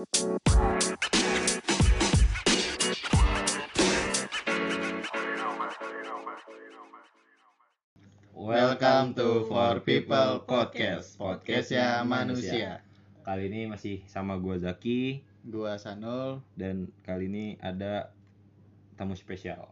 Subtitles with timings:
[0.00, 0.32] Welcome
[9.20, 12.80] to For People Podcast, podcastnya manusia.
[13.28, 16.40] Kali ini masih sama gua Zaki Gua Sanul.
[16.56, 18.16] dan kali ini ada
[18.96, 19.68] tamu spesial.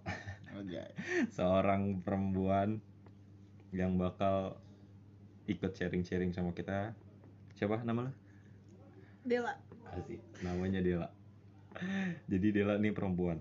[0.61, 0.93] Oke.
[1.41, 2.85] Seorang perempuan
[3.73, 4.61] yang bakal
[5.49, 6.93] ikut sharing-sharing sama kita.
[7.57, 8.13] Siapa nama lo?
[9.25, 11.09] Dela Asik, namanya Dela.
[12.27, 13.41] Jadi Dela nih perempuan.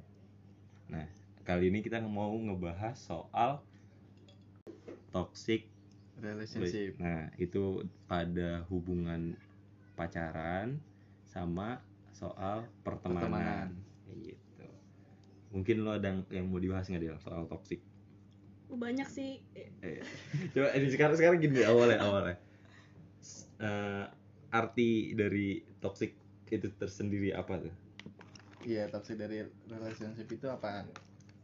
[0.87, 1.03] Nah,
[1.43, 3.59] kali ini kita mau ngebahas soal
[5.11, 5.67] toxic
[6.17, 6.97] Relationship.
[6.97, 9.37] Nah, itu pada hubungan
[9.93, 10.81] pacaran
[11.29, 11.77] sama
[12.09, 13.29] soal pertemanan.
[13.29, 13.67] Pertemanan.
[14.25, 14.65] Gitu.
[15.53, 17.81] Mungkin lo ada yang- mau dibahas nggak dia soal toxic?
[18.67, 19.39] banyak sih
[19.79, 20.03] Eh,
[20.51, 22.35] coba ini sekarang sekarang gini awalnya awalnya.
[23.63, 24.05] Eh,
[24.51, 26.13] arti dari toxic
[26.49, 27.73] itu tersendiri apa tuh?
[28.63, 30.87] Iya, toxic dari relationship itu apaan?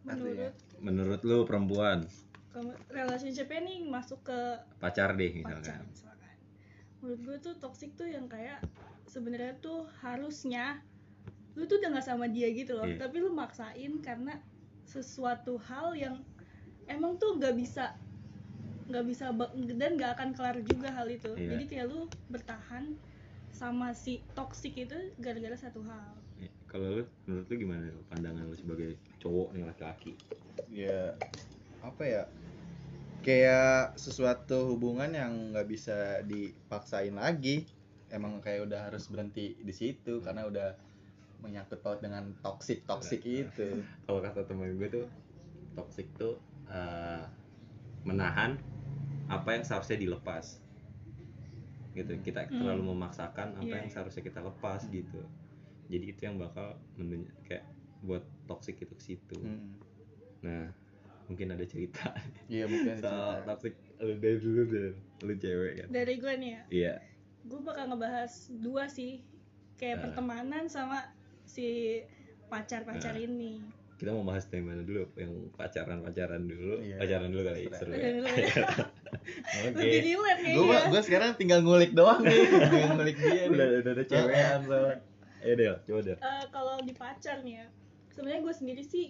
[0.03, 0.51] menurut
[0.83, 2.03] Menurut lo perempuan
[2.53, 4.39] kamu relationshipnya nih masuk ke
[4.77, 5.85] pacar deh pacar misalkan.
[5.89, 6.35] misalkan
[7.01, 8.61] menurut gue tuh toxic tuh yang kayak
[9.09, 10.77] sebenarnya tuh harusnya
[11.57, 13.01] lu tuh udah gak sama dia gitu loh Iya.
[13.01, 14.37] tapi lu maksain karena
[14.85, 16.21] sesuatu hal yang
[16.85, 17.97] emang tuh gak bisa
[18.85, 19.33] nggak bisa
[19.73, 21.57] dan gak akan kelar juga hal itu Iya.
[21.57, 22.93] jadi kayak lu bertahan
[23.53, 28.57] sama si toxic itu gara-gara satu hal Ya, Kalau lu menurut lu gimana pandangan lu
[28.57, 30.11] sebagai cowok nih laki-laki?
[30.73, 31.13] Ya,
[31.85, 32.23] apa ya?
[33.21, 37.69] Kayak sesuatu hubungan yang nggak bisa dipaksain lagi.
[38.09, 40.73] Emang kayak udah harus berhenti di situ karena udah
[41.45, 43.79] menyangkut paut dengan toxic toxic itu.
[44.09, 45.05] kalau kata temen gue tuh
[45.77, 47.23] toxic tuh eh,
[48.03, 48.57] menahan
[49.29, 50.62] apa yang seharusnya dilepas
[51.93, 52.59] gitu kita Hmm.
[52.59, 53.93] terlalu memaksakan apa Iya, yang iya.
[53.93, 55.21] seharusnya kita lepas gitu
[55.85, 57.65] jadi itu yang bakal menunjuk kayak
[58.01, 59.77] buat toxic itu ke situ Hmm.
[60.41, 60.67] nah
[61.23, 62.11] mungkin ada cerita
[62.47, 63.47] Iya mungkin soal cerita.
[63.47, 66.93] toxic lu dari dulu deh lu cewek kan dari gue nih ya iya
[67.43, 69.23] gue bakal ngebahas dua sih
[69.75, 70.01] kayak Ah.
[70.03, 70.99] pertemanan sama
[71.43, 71.99] si
[72.47, 73.21] pacar-pacar Ah.
[73.21, 73.63] ini
[73.95, 76.97] kita mau bahas mana dulu yang pacaran pacaran dulu Iya.
[76.99, 78.03] pacaran dulu kali seru ya
[79.15, 79.61] ya.
[79.63, 83.65] oke lebih relate Gue kayaknya gue sekarang tinggal ngulik doang nih, tinggal ngulik dia udah
[83.65, 83.79] nih.
[83.79, 84.95] udah ada cewekan soalnya
[85.39, 87.65] ayo Del coba Del Eh, kalau di pacar nih ya
[88.09, 89.07] sebenarnya gue sendiri sih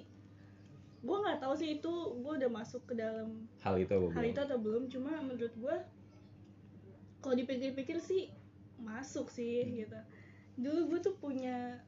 [0.99, 4.23] gue nggak tahu sih itu gue udah masuk ke dalam hal itu hal belum?
[4.25, 5.75] itu atau belum cuma menurut gue
[7.19, 8.31] kalau dipikir-pikir sih
[8.77, 9.75] masuk sih Hmm.
[9.77, 9.99] gitu
[10.55, 11.79] dulu gue tuh punya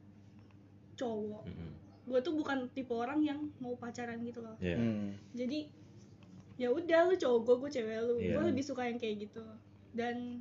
[0.94, 1.70] cowok Mm-mm.
[2.04, 4.76] gue tuh bukan tipe orang yang mau pacaran gitu loh Iya.
[4.76, 5.10] Hmm.
[5.32, 5.68] jadi
[6.56, 8.32] ya udah lu cowok gue gue cewek lu Iya.
[8.32, 9.44] gue lebih suka yang kayak gitu
[9.92, 10.40] dan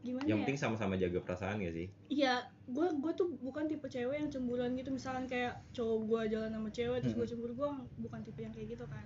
[0.00, 3.82] gimana yang ya penting sama-sama jaga perasaan gak sih iya gue gue tuh bukan tipe
[3.84, 7.32] cewek yang cemburuan gitu misalkan kayak cowok gue jalan sama cewek terus gue Hmm.
[7.34, 7.68] cemburu gue
[8.00, 9.04] bukan tipe yang kayak gitu kan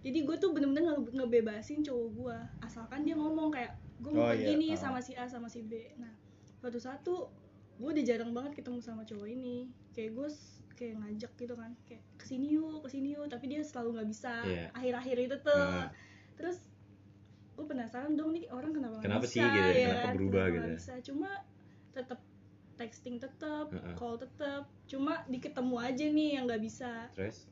[0.00, 4.30] jadi gue tuh bener-bener nge- ngebebasin cowok gue asalkan dia ngomong kayak gue mau Oh,
[4.30, 4.60] pergi iya.
[4.60, 4.78] nih Ah.
[4.78, 6.12] sama si A sama si B nah
[6.54, 7.14] suatu satu
[7.74, 10.28] gue udah jarang banget ketemu sama cowok ini kayak gue
[10.74, 14.08] kayak ngajak gitu kan kayak ke sini yuk ke sini yuk tapi dia selalu nggak
[14.10, 14.66] bisa Iya.
[14.72, 15.88] akhir-akhir itu tuh Nah.
[16.34, 16.58] terus
[17.54, 19.70] gue penasaran dong nih orang kenapa nggak Kenapa bisa, sih gitu ya?
[19.70, 20.14] ya Kenapa kan?
[20.14, 20.74] berubah Kenapa gitu ya?
[20.74, 21.30] bisa cuma
[21.90, 22.20] tetap
[22.74, 23.94] texting tetap Heeh.
[23.94, 27.46] call tetap cuma di ketemu aja nih yang nggak bisa terus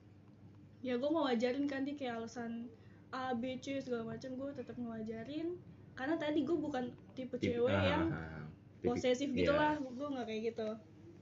[0.83, 2.67] ya gue ngajarin kan dia kayak alasan
[3.15, 5.55] A B C segala macam gue tetap ngajarin
[5.95, 8.43] karena tadi gue bukan tipe tip- cewek ah, yang ah,
[8.83, 9.39] tipik- posesif iya.
[9.39, 10.69] gitu lah gue nggak kayak gitu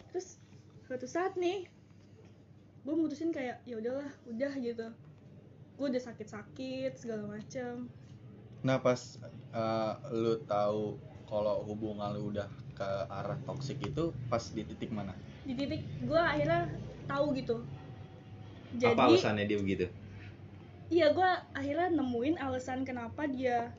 [0.08, 0.40] terus
[0.88, 1.68] suatu saat nih
[2.80, 4.86] gue mutusin kayak ya udahlah udah gitu
[5.76, 7.88] gue udah sakit-sakit segala macam
[8.60, 9.16] Nah pas
[9.56, 12.44] uh, lu tahu kalau hubungan lu udah
[12.76, 15.16] ke arah toksik itu pas di titik mana?
[15.48, 16.68] di titik gue akhirnya
[17.08, 17.64] tahu gitu
[18.76, 19.86] jadi apa alasannya dia begitu
[20.92, 23.72] iya gue akhirnya nemuin alasan kenapa dia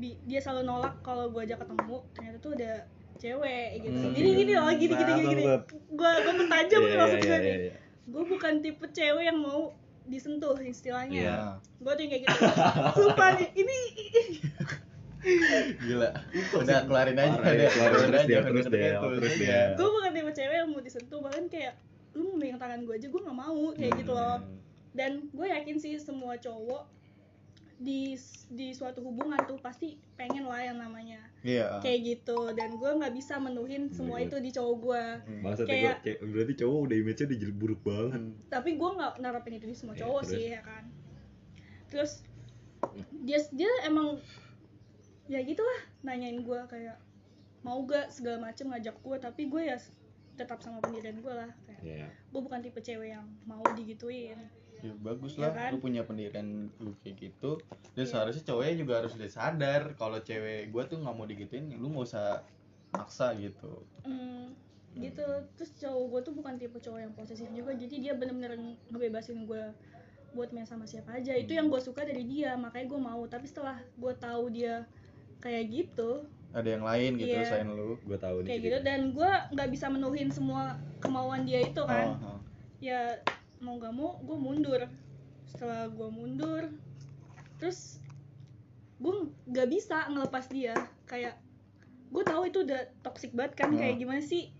[0.00, 2.72] dia selalu nolak kalau gue ajak ketemu ternyata tuh ada
[3.20, 4.14] cewek gitu Hmm.
[4.16, 5.42] gini gini loh gini gini gini, gini.
[5.92, 7.72] Gue gue mentajam nih maksud gue iya, nih iya.
[8.10, 9.70] Gue bukan tipe cewek yang mau
[10.04, 11.30] disentuh istilahnya Iya.
[11.32, 12.38] Nah, gue tuh yang kayak gitu
[12.98, 13.78] sumpah nih ini
[15.78, 16.08] gila.
[16.56, 17.68] Udah keluarin aja Parah, deh.
[17.68, 19.44] keluarin terus aja, dia, udah terus dia, terus terus aja.
[19.44, 19.60] dia.
[19.76, 21.74] gue bukan tipe cewek yang mau disentuh bahkan kayak
[22.10, 24.58] lu mau megang tangan gue aja gue nggak mau kayak gitu loh Hmm.
[24.90, 26.82] dan gue yakin sih semua cowok
[27.80, 28.12] di
[28.46, 31.80] di suatu hubungan tuh pasti pengen lah yang namanya Iya.
[31.80, 34.28] kayak gitu dan gue nggak bisa menuhin semua Bener.
[34.28, 35.42] itu di cowok gue Hmm.
[35.58, 38.32] Kayak- gua- kayak- berarti cowok udah image-nya udah jadi buruk banget Hmm.
[38.46, 40.30] tapi gue nggak narapin itu di semua Iya, cowok terus?
[40.30, 40.84] sih ya kan
[41.88, 42.12] terus
[43.22, 44.20] dia dia emang
[45.26, 47.00] ya gitulah nanyain gue kayak
[47.60, 49.76] mau gak segala macem ngajak gue tapi gue ya
[50.34, 52.08] tetap sama pendirian gue lah kayak Iya.
[52.08, 54.36] gue bukan tipe cewek yang mau digituin
[54.82, 55.70] ya bagus Iya lah kan?
[55.70, 57.60] lu punya pendirian lu kayak gitu
[57.90, 58.10] dan Iya.
[58.10, 62.06] seharusnya cowoknya juga harus udah sadar kalau cewek gua tuh nggak mau digituin lu nggak
[62.06, 62.40] usah
[62.90, 64.56] maksa gitu Hmm,
[64.92, 65.22] gitu
[65.54, 69.70] terus cowok gue tuh bukan tipe cowok yang posesif juga jadi dia bener-bener ngebebasin gue
[70.30, 73.44] buat main sama siapa aja itu yang gue suka dari dia makanya gue mau tapi
[73.44, 74.86] setelah gue tahu dia
[75.38, 77.46] kayak gitu ada yang lain gitu Iya.
[77.46, 78.48] selain lu Gue tahu nih.
[78.48, 80.62] kayak gitu dan gue nggak bisa menuhin semua
[80.98, 82.38] kemauan dia itu kan Oh, oh.
[82.80, 83.14] ya
[83.60, 84.80] mau nggak mau gue mundur
[85.46, 86.62] setelah gue mundur
[87.56, 88.00] terus
[88.96, 89.12] gue
[89.46, 90.72] nggak bisa ngelepas dia
[91.04, 91.36] kayak
[92.10, 94.02] gue tahu itu udah toxic banget kan kayak Hmm.
[94.02, 94.50] gimana sih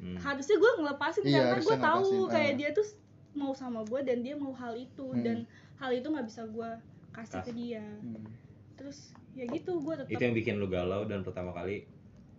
[0.00, 0.18] Hmm.
[0.18, 2.56] harusnya gue ngelepasin Iya, karena gue tahu ngelepasin, kayak ah.
[2.58, 2.86] dia tuh
[3.34, 5.22] mau sama gue dan dia mau hal itu Hmm.
[5.22, 5.36] dan
[5.78, 6.70] hal itu nggak bisa gue
[7.10, 7.54] kasih ke Kasih.
[7.54, 8.24] dia Hmm.
[8.74, 8.98] terus
[9.32, 11.86] ya gitu gue tetap Itu yang bikin lu galau dan pertama kali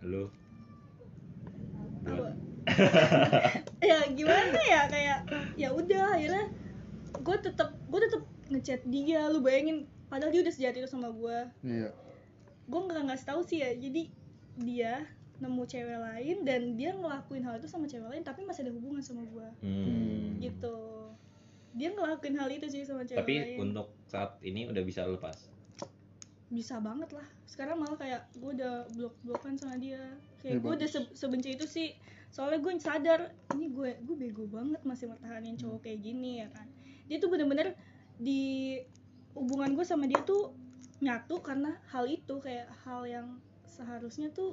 [0.02, 0.28] lu
[3.86, 5.18] ya gimana ya kayak
[5.54, 6.44] ya udah akhirnya
[7.16, 11.38] gue tetap gue tetap ngechat dia lu bayangin padahal dia udah sejati itu sama gue
[11.62, 11.90] iya.
[12.64, 14.10] Gue nggak ngasih tahu sih ya jadi
[14.56, 14.92] dia
[15.36, 18.98] nemu cewek lain dan dia ngelakuin hal itu sama cewek lain tapi masih ada hubungan
[19.00, 20.38] sama gue Hmm.
[20.38, 20.76] gitu.
[21.72, 23.58] Dia ngelakuin hal itu sih sama cewek Tapi lain.
[23.62, 25.52] untuk saat ini udah bisa lepas.
[26.46, 27.26] bisa banget lah.
[27.44, 29.98] Sekarang malah kayak gue udah blok blokan sama dia.
[29.98, 30.06] Ya,
[30.44, 31.90] kayak gue udah se- sebenci itu sih
[32.36, 36.68] soalnya gue sadar ini gue gue bego banget masih mertahanin cowok kayak gini ya kan
[37.08, 37.72] dia tuh bener-bener
[38.20, 38.76] di
[39.32, 40.52] hubungan gue sama dia tuh
[41.00, 44.52] nyatu karena hal itu kayak hal yang seharusnya tuh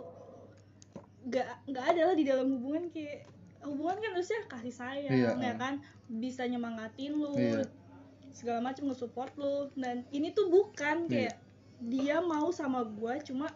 [1.28, 3.28] nggak nggak ada lah di dalam hubungan kayak
[3.68, 5.36] hubungan kan harusnya kasih sayang Iya.
[5.40, 7.68] ya kan bisa nyemangatin lu Iya.
[8.32, 11.12] segala macam nge-support lu dan ini tuh bukan Iya.
[11.12, 11.36] kayak
[11.84, 13.52] dia mau sama gua cuma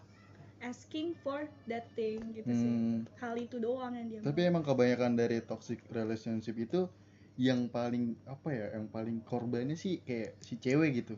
[0.60, 3.00] asking for that thing gitu sih Hmm.
[3.16, 4.50] hal itu doang yang dia tapi mau.
[4.52, 6.90] emang kebanyakan dari toxic relationship itu
[7.36, 11.16] yang paling apa ya yang paling korbannya sih kayak si cewek gitu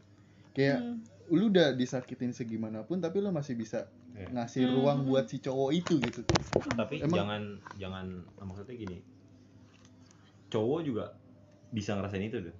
[0.51, 0.99] kayak Hmm.
[1.29, 4.27] lu udah disakitin segimanapun tapi lu masih bisa Iya.
[4.33, 4.73] ngasih Hmm.
[4.75, 6.25] ruang buat si cowok itu gitu
[6.75, 7.41] Tapi Emang- jangan
[7.77, 8.99] jangan maksudnya gini.
[10.49, 11.05] Cowok juga
[11.69, 12.55] bisa ngerasain itu tuh.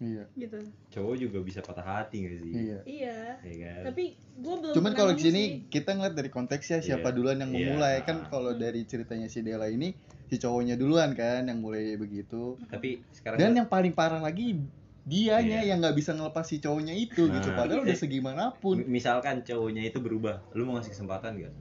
[0.00, 0.56] Iya gitu
[0.90, 2.50] Cowok juga bisa patah hati gak sih?
[2.50, 3.82] iya iya Iya kan?
[3.88, 4.04] tapi
[4.34, 5.48] gua belum cuman kalau di sini sih.
[5.70, 7.14] kita ngeliat dari konteksnya siapa Iya.
[7.14, 7.58] duluan yang Iya.
[7.66, 8.58] memulai kan kalau Hmm.
[8.58, 9.92] dari ceritanya si Dela ini
[10.26, 14.56] si cowoknya duluan kan yang mulai begitu Tapi sekarang dan yang paling parah lagi
[15.02, 15.68] dianya Iya.
[15.68, 17.56] yang nggak bisa ngelepas si cowoknya itu gitu Nah.
[17.58, 21.52] padahal udah segimanapun mi- misalkan cowoknya itu berubah, lu mau ngasih kesempatan gak?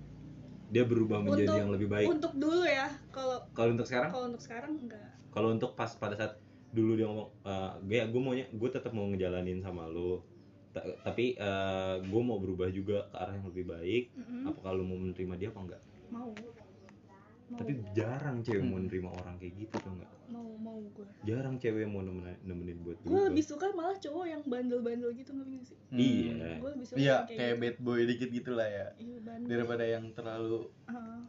[0.70, 2.08] Dia berubah menjadi Untuk- yang lebih baik.
[2.08, 6.14] untuk dulu ya kalau Kalau untuk sekarang, kalau untuk sekarang enggak kalau untuk pas pada
[6.14, 6.34] saat
[6.70, 10.22] dulu dia ngomong, eh gue gue maunya gue tetap mau ngejalanin sama lu,
[10.70, 11.34] Ta- tapi
[12.00, 14.04] gue mau berubah juga ke arah yang lebih baik.
[14.14, 14.46] Mm-mm.
[14.46, 15.82] Apakah lu mau menerima dia apa enggak?
[16.10, 16.30] mau
[17.50, 18.86] mau Tapi jarang cewek mau Hmm.
[18.86, 20.12] nerima orang kayak gitu tuh enggak?
[20.30, 24.26] mau mau gue Jarang cewek yang mau nemenin, nemenin buat gue lebih suka malah cowok
[24.28, 26.50] yang bandel-bandel gitu ngerti gak sih Iya.
[26.56, 29.82] gue lebih suka iya yang kayak bad boy dikit gitu lah ya iya bandel daripada
[29.84, 31.20] yang terlalu Heeh.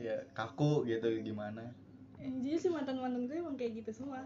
[0.00, 1.74] ya kaku gitu gimana
[2.16, 4.22] Eh, jadi sih mantan mantan gue emang kayak gitu semua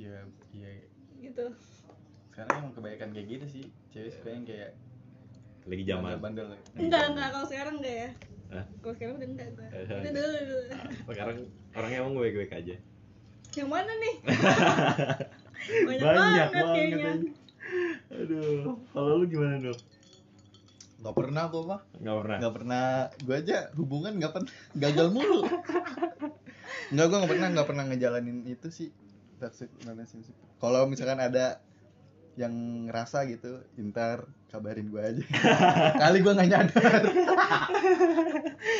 [0.00, 0.16] ya
[0.50, 0.70] iya.
[1.20, 1.46] Gitu.
[2.26, 3.64] Sekarang emang kebanyakan kayak gitu sih.
[3.90, 4.70] Cewek suka yang kayak
[5.62, 6.16] Lagi zaman.
[6.18, 7.28] bandel enggak enggak.
[7.30, 8.10] Kalau sekarang enggak ya.
[8.50, 8.64] Hah?
[8.82, 10.64] kalau sekarang udah enggak gue Eh, itu dulu dulu.
[11.06, 11.36] Sekarang
[11.70, 12.76] orangnya emang gue gue aja.
[13.50, 14.14] yang mana nih?
[15.80, 16.72] Banyak, Banyak banget banget.
[16.72, 17.12] kayaknya.
[18.10, 19.78] Aduh, kalau lu gimana dok?
[21.00, 22.36] nggak pernah gue mah Gak pernah.
[22.38, 22.86] nggak pernah.
[23.20, 24.50] Gue aja hubungan nggak pernah.
[24.74, 25.40] Gagal mulu.
[26.92, 28.88] Nggak gue nggak pernah nggak pernah ngejalanin itu sih
[29.40, 31.58] toxic relationship kalau misalkan ada
[32.36, 32.52] yang
[32.86, 35.22] ngerasa gitu ntar kabarin gue aja
[36.02, 37.02] kali gue nggak nyadar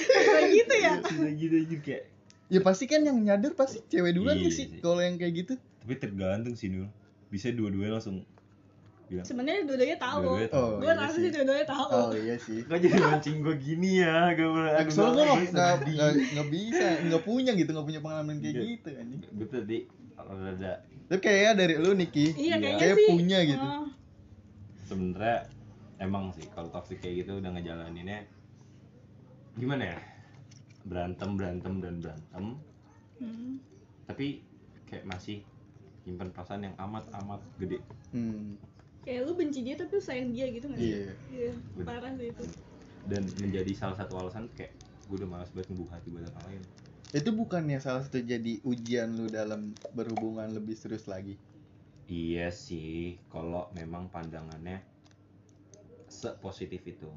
[0.06, 2.02] kayak gitu ya Bisa gitu aja kayak.
[2.46, 4.80] ya pasti kan yang nyadar pasti cewek duluan Iya gak sih sih.
[4.80, 6.88] kalau yang kayak gitu Tapi tergantung sih Nul.
[7.28, 8.26] Bisa dua-duanya langsung
[9.06, 9.24] bilang.
[9.24, 10.62] sebenarnya dua-duanya tahu Dua-duanya tahu.
[10.62, 11.30] Oh, gue iya rasa sih.
[11.30, 14.18] dua-duanya tahu oh iya sih Kok jadi mancing gue gini ya?
[14.30, 14.86] Gak.
[14.88, 15.46] Soalnya gue
[16.30, 18.62] nggak bisa nggak punya gitu nggak punya pengalaman kayak Iya.
[18.68, 19.78] gitu anjing Gue tadi
[20.30, 20.72] kalau ada
[21.10, 22.30] tapi kayaknya dari lu Niki.
[22.32, 22.56] Iya Iya.
[22.56, 23.08] kayaknya Kayak sih.
[23.10, 23.66] punya gitu.
[23.66, 23.86] Oh,
[24.86, 25.38] sebenarnya
[25.98, 28.30] emang sih kalau toxic kayak gitu udah ngejalaninnya
[29.58, 29.98] gimana ya?
[30.86, 32.44] Berantem berantem dan berantem.
[33.20, 33.60] Hmm.
[34.06, 34.40] tapi
[34.88, 35.44] kayak masih
[36.02, 37.78] nyimpen perasaan yang amat amat gede.
[38.10, 38.56] Hmm,
[39.02, 40.88] kayak lu benci dia tapi lu sayang dia gitu nggak sih?
[40.88, 41.12] Iya.
[41.30, 41.52] Iya
[41.84, 42.42] parah sih itu.
[43.04, 44.72] Dan menjadi salah satu alasan kayak
[45.04, 46.62] gue udah malas banget ngebuka hati buat orang lain
[47.18, 49.60] itu bukannya salah satu jadi ujian lu dalam
[49.96, 51.34] berhubungan lebih serius lagi?
[52.10, 52.90] Iya sih
[53.32, 54.76] kalau memang pandangannya
[56.10, 57.08] sepositif itu.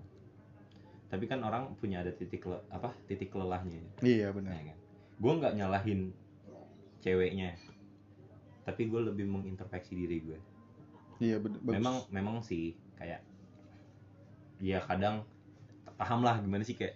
[1.11, 3.81] Tapi kan orang punya ada titik le- apa titik lelahnya.
[4.03, 4.77] Iya ya benar kan?
[5.21, 5.99] Gue nggak nyalahin
[7.03, 7.49] ceweknya
[8.63, 10.39] tapi gue lebih mengintrospeksi diri gue
[11.21, 11.67] iya bagus.
[11.67, 13.19] memang memang sih kayak
[14.63, 15.15] ya kadang
[15.99, 16.95] paham lah gimana sih kayak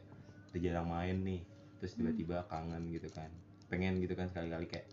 [0.53, 1.41] udah jarang main nih
[1.77, 3.29] terus tiba-tiba kangen gitu kan.
[3.67, 4.87] Pengen gitu kan sekali-kali kayak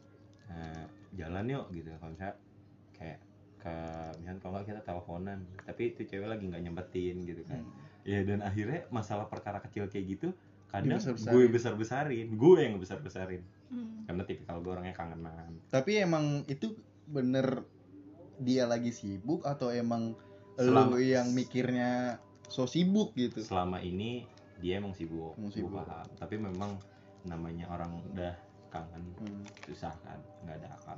[0.46, 1.88] eh, jalan yuk gitu.
[1.92, 2.36] Kalau misalnya
[2.92, 3.18] kayak
[3.58, 3.74] ke
[4.18, 7.60] misalnya kalau nggak kita teleponan tapi itu cewek lagi nggak nyempetin gitu kan.
[7.60, 7.82] Hmm.
[8.04, 10.28] ya dan akhirnya masalah perkara kecil kayak gitu
[10.68, 11.32] kadang Dibesar-besarin.
[11.32, 14.04] gue besar besarin gue yang besar besarin Hmm.
[14.04, 15.56] karena tipikal gue orangnya kangenan.
[15.66, 16.76] Tapi emang itu
[17.06, 17.64] bener
[18.36, 20.12] dia lagi sibuk atau emang
[20.54, 23.40] Selama- lu yang mikirnya so sibuk gitu?
[23.40, 24.28] Selama ini
[24.64, 25.76] dia emang sibuk, Emang gue sibuk.
[25.76, 26.08] paham.
[26.16, 26.80] Tapi memang
[27.22, 28.32] namanya orang udah
[28.68, 29.44] kangen Hmm.
[29.62, 30.96] susah kan nggak ada akal.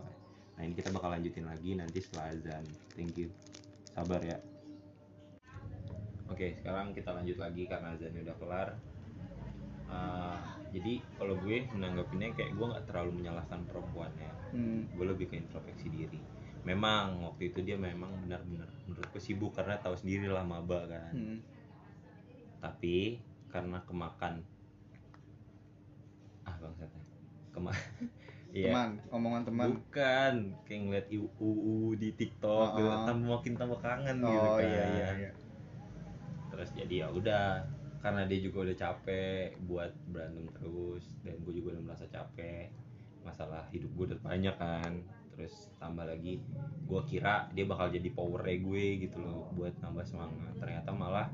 [0.54, 2.62] Nah ini kita bakal lanjutin lagi nanti setelah azan.
[2.94, 3.28] Thank you.
[3.88, 4.38] Sabar ya.
[6.26, 8.68] Oke sekarang kita lanjut lagi karena azannya udah kelar.
[9.86, 14.86] Ah, jadi kalau gue menanggapinnya kayak gue nggak terlalu menyalahkan perempuan ya Hmm.
[14.88, 16.18] gue lebih ke introspeksi diri.
[16.62, 21.10] Memang waktu itu dia memang benar-benar menurutku sibuk karena tahu sendiri lah maba kan.
[21.12, 21.38] Hmm.
[22.56, 24.42] tapi karena kemakan.
[26.42, 27.02] Ah bangsatnya
[27.50, 27.72] kema
[28.56, 28.72] Iya.
[28.72, 29.66] teman omongan teman.
[29.76, 30.34] Bukan
[30.64, 33.04] kayak ngeliat UU di TikTok gitu, Oh.
[33.04, 34.64] tambah makin tambah kangen gitu oh kan.
[34.64, 35.08] iya iya.
[35.28, 35.32] Iya
[36.46, 37.68] terus jadi ya udah
[38.00, 42.72] karena dia juga udah capek buat berantem terus dan gue juga udah merasa capek.
[43.20, 45.04] Masalah hidup gue udah banyak kan.
[45.36, 46.40] Terus tambah lagi
[46.88, 50.56] gue kira dia bakal jadi power gue gitu loh buat nambah semangat.
[50.56, 51.28] Ternyata malah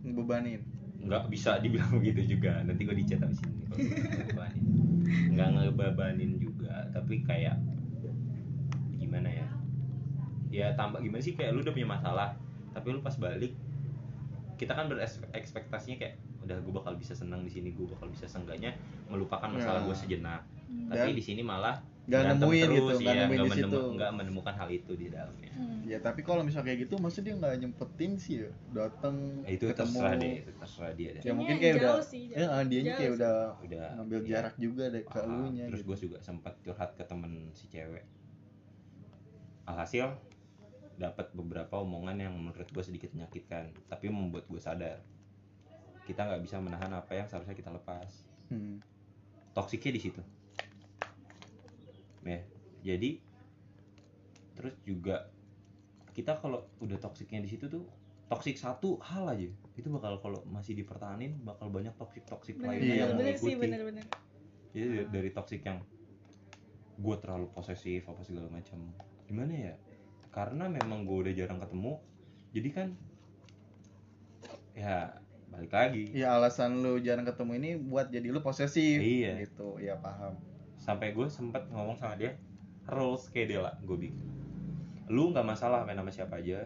[0.00, 0.64] ngebebanin
[1.04, 2.64] nggak bisa dibilang begitu juga.
[2.64, 3.64] Nanti gue dicat abis ini.
[5.32, 6.88] Nggak ngebebanin juga.
[6.90, 7.56] Tapi kayak
[8.96, 9.46] gimana ya?
[10.50, 11.34] Ya tambah gimana sih?
[11.34, 12.34] Kayak lu udah punya masalah
[12.74, 13.54] tapi lu pas balik
[14.58, 18.74] kita kan berekspektasinya kayak udah gue bakal bisa senang di sini gue bakal bisa seenggaknya
[19.06, 19.86] melupakan masalah Ya.
[19.86, 20.42] gue sejenak.
[20.66, 20.90] Hmm.
[20.90, 24.10] tapi di sini malah nggak nemuin gitu terus, nggak ya, nemuin nggak di situ nggak
[24.12, 25.86] menemukan hal itu di dalamnya Hmm.
[25.86, 29.64] ya tapi kalau misalnya kayak gitu maksudnya dia nggak nyempetin sih ya datang Ya, itu
[29.70, 32.34] ketemu terserah deh itu terserah dia deh ya mungkin kayak udah sih, jauh.
[32.34, 33.08] ya ah, Jauh kayak sih.
[33.14, 34.28] udah udah ngambil iya.
[34.28, 35.30] jarak juga deh ke Paham.
[35.30, 35.88] elunya terus gitu.
[35.88, 38.04] gue juga sempat curhat ke temen si cewek
[39.64, 40.06] alhasil
[40.94, 45.00] dapat beberapa omongan yang menurut gue sedikit menyakitkan tapi membuat gue sadar
[46.02, 48.10] kita nggak bisa menahan apa yang seharusnya kita lepas
[48.44, 48.76] Hmm.
[49.52, 50.20] toksiknya di situ
[52.24, 52.40] ya.
[52.84, 53.20] Jadi
[54.54, 55.28] terus juga
[56.14, 57.84] kita kalau udah toksiknya di situ tuh
[58.30, 59.48] toksik satu hal aja.
[59.74, 63.02] Itu bakal kalau masih dipertahanin bakal banyak toksik toksik bener lainnya Iya.
[63.02, 64.04] yang bener sih mengikuti bener-bener.
[64.74, 65.78] Jadi dari, dari toxic yang
[66.94, 68.78] gue terlalu posesif apa segala macam.
[69.26, 69.74] Gimana ya?
[70.30, 71.92] Karena memang gue udah jarang ketemu
[72.54, 72.88] jadi kan
[74.74, 75.18] ya
[75.50, 76.04] balik lagi.
[76.14, 79.02] Ya alasan lu jarang ketemu ini buat jadi lu posesif.
[79.02, 79.42] Iya.
[79.42, 79.82] gitu.
[79.82, 80.38] Ya paham
[80.84, 82.36] sampai gue sempet ngomong sama dia
[82.92, 84.34] rules kayak dia lah gue bikin
[85.12, 86.64] lu nggak masalah main sama siapa aja.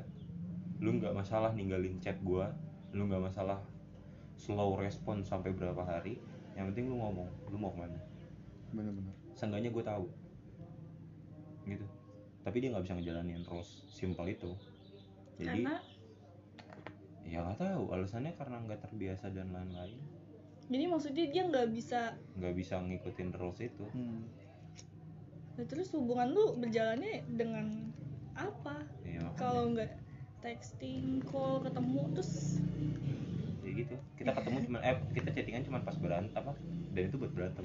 [0.79, 2.47] Lu nggak masalah ninggalin chat gue
[2.97, 3.61] lu nggak masalah
[4.39, 6.23] slow respon sampai berapa hari.
[6.55, 7.29] Yang penting lu ngomong.
[7.51, 7.99] Lu mau ke mana?
[8.71, 9.15] Bener-bener.
[9.35, 10.07] Seenggaknya gue tahu.
[11.67, 11.87] Gitu.
[12.47, 14.55] Tapi dia nggak bisa ngejalanin rules simple itu.
[15.43, 15.75] Jadi karena?
[17.27, 17.91] Ya nggak tahu.
[17.91, 19.99] Alasannya karena nggak terbiasa dan lain-lain
[20.69, 23.85] jadi maksudnya dia nggak bisa nggak bisa ngikutin rules itu.
[23.97, 24.29] Hmm.
[25.57, 27.91] Nah, terus hubungan lu berjalannya dengan
[28.37, 28.85] apa?
[29.03, 29.91] Ya kalau nggak
[30.45, 32.61] texting call ketemu terus
[33.65, 33.97] ya gitu.
[34.21, 36.53] Kita ketemu cuma eh kita chattingan cuma pas berantem apa?
[36.93, 37.65] Dan itu buat berantem.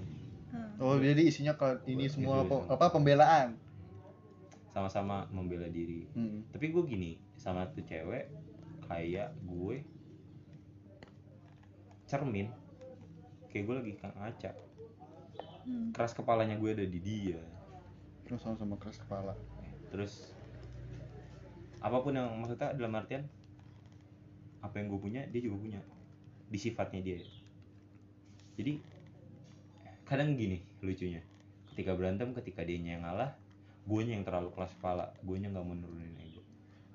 [0.55, 3.59] Nah, oh jadi isinya kalau ini Itu semua apa, apa pembelaan?
[4.71, 6.09] Sama-sama membela diri.
[6.17, 6.49] Hmm.
[6.49, 8.31] tapi gue gini sama tuh cewek
[8.89, 9.85] kayak gue
[12.09, 12.62] cermin
[13.53, 14.51] kayak gue lagi ngaca
[15.67, 15.95] hmm.
[15.95, 17.39] keras kepalanya gue ada di dia.
[18.27, 19.33] Terus sama-sama keras kepala.
[19.91, 20.33] Terus
[21.83, 23.27] apa pun yang maksudnya dalam artian
[24.63, 25.81] apa yang gue punya dia juga punya.
[26.47, 27.19] Di sifatnya dia.
[28.59, 28.79] Jadi
[30.07, 31.23] kadang gini lucunya.
[31.73, 33.33] Ketika berantem ketika dia yang ngalah
[33.83, 36.41] gue yang terlalu keras kepala gue nggak mau nurunin ego.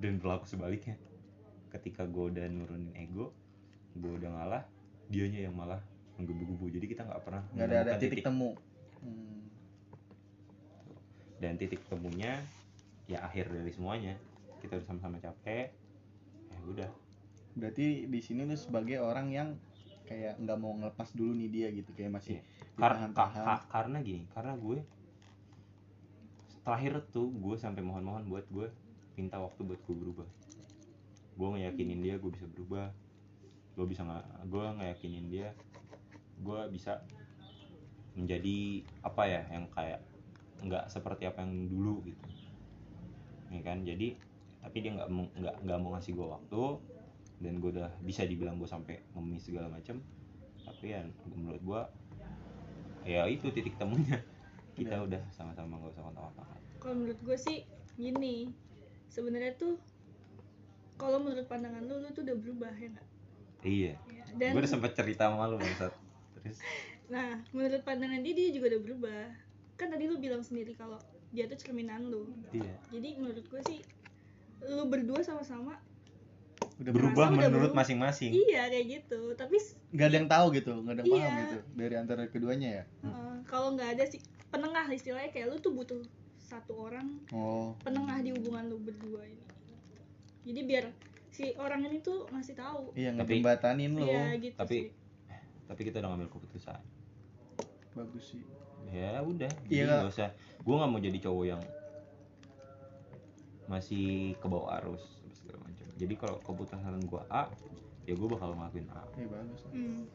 [0.00, 0.96] Dan berlaku sebaliknya.
[1.68, 3.34] Ketika gue udah nurunin ego
[3.98, 4.62] gue udah ngalah
[5.10, 5.82] dianya yang malah
[6.18, 6.66] menggebu-gebu.
[6.74, 8.50] Jadi kita nggak pernah nggak ada ada menemukan titik temu.
[8.98, 9.38] Hmm.
[11.38, 12.42] dan titik temunya
[13.06, 14.18] ya akhir dari semuanya.
[14.58, 15.70] Kita udah sama-sama capek.
[16.50, 16.90] Ya udah.
[17.54, 19.48] Berarti di sini lu sebagai orang yang
[20.04, 21.94] kayak nggak mau ngelepas dulu nih dia gitu.
[21.94, 22.42] Kayak masih
[22.74, 24.78] Kar- ditahan-tahan ka- ka- karena gini karena gue
[26.66, 28.66] terakhir tuh gue sampai mohon-mohon buat gue
[29.14, 30.28] minta waktu buat gue berubah.
[31.38, 32.90] Gue ngeyakinin dia gue bisa berubah.
[33.78, 35.54] Gue bisa nggak gue ngeyakinin dia
[36.38, 37.02] gue bisa
[38.14, 38.56] menjadi
[39.00, 40.00] apa ya yang kayak
[40.58, 42.26] nggak seperti apa yang dulu gitu.
[43.48, 43.82] Ya kan?
[43.82, 44.18] Jadi
[44.58, 46.62] tapi dia nggak nggak nggak mau ngasih gue waktu
[47.38, 50.02] dan gue udah bisa dibilang gue sampai ngemis segala macam
[50.66, 51.80] tapi ya menurut gue
[53.06, 54.18] ya itu titik temunya.
[54.78, 55.06] Kita Iya.
[55.06, 56.60] udah sama-sama nggak usah kontak-kontakan.
[56.78, 57.58] Kalau menurut gue sih
[57.94, 58.50] gini.
[59.08, 59.74] Sebenarnya tuh
[60.94, 63.08] kalau menurut pandangan lu lu tuh udah berubah ya nggak?
[63.64, 63.94] Iya.
[64.10, 65.56] Ya, dan gue udah sempet cerita sama lu
[67.08, 69.24] nah menurut pandangan dia dia juga udah berubah.
[69.78, 70.98] Kan tadi lu bilang sendiri kalau
[71.32, 72.28] dia tuh cerminan lu.
[72.52, 72.74] Iya.
[72.92, 73.80] Jadi menurut gue sih
[74.66, 75.78] lu berdua sama-sama
[76.78, 77.82] udah berubah udah menurut berubah.
[77.82, 78.30] masing-masing.
[78.34, 79.20] Iya kayak gitu.
[79.34, 79.56] Tapi
[79.94, 81.40] nggak ada yang tahu gitu nggak ada yang paham Iya.
[81.42, 82.84] gitu dari antara keduanya ya?
[83.06, 84.20] Uh, kalau nggak ada sih
[84.52, 86.00] penengah istilahnya kayak lu tuh butuh
[86.40, 87.76] satu orang oh.
[87.84, 89.44] penengah di hubungan lu berdua ini.
[90.48, 90.84] Jadi biar
[91.28, 92.96] si orang ini tuh ngasih tahu.
[92.96, 95.07] Iya ngejembatanin lo iya gitu Tapi- sih
[95.68, 96.80] tapi kita udah ngambil keputusan.
[97.92, 98.42] Bagus sih.
[98.88, 100.32] Ya udah Iya, nggak usah.
[100.64, 101.62] Gue nggak mau jadi cowok yang
[103.68, 105.86] masih ke bawah arus apa segala macam.
[106.00, 107.52] Jadi kalau keputusan gue A
[108.08, 109.04] ya gue bakal ngelakuin A.
[109.20, 109.62] Iya bagus.
[109.68, 110.08] Hmm.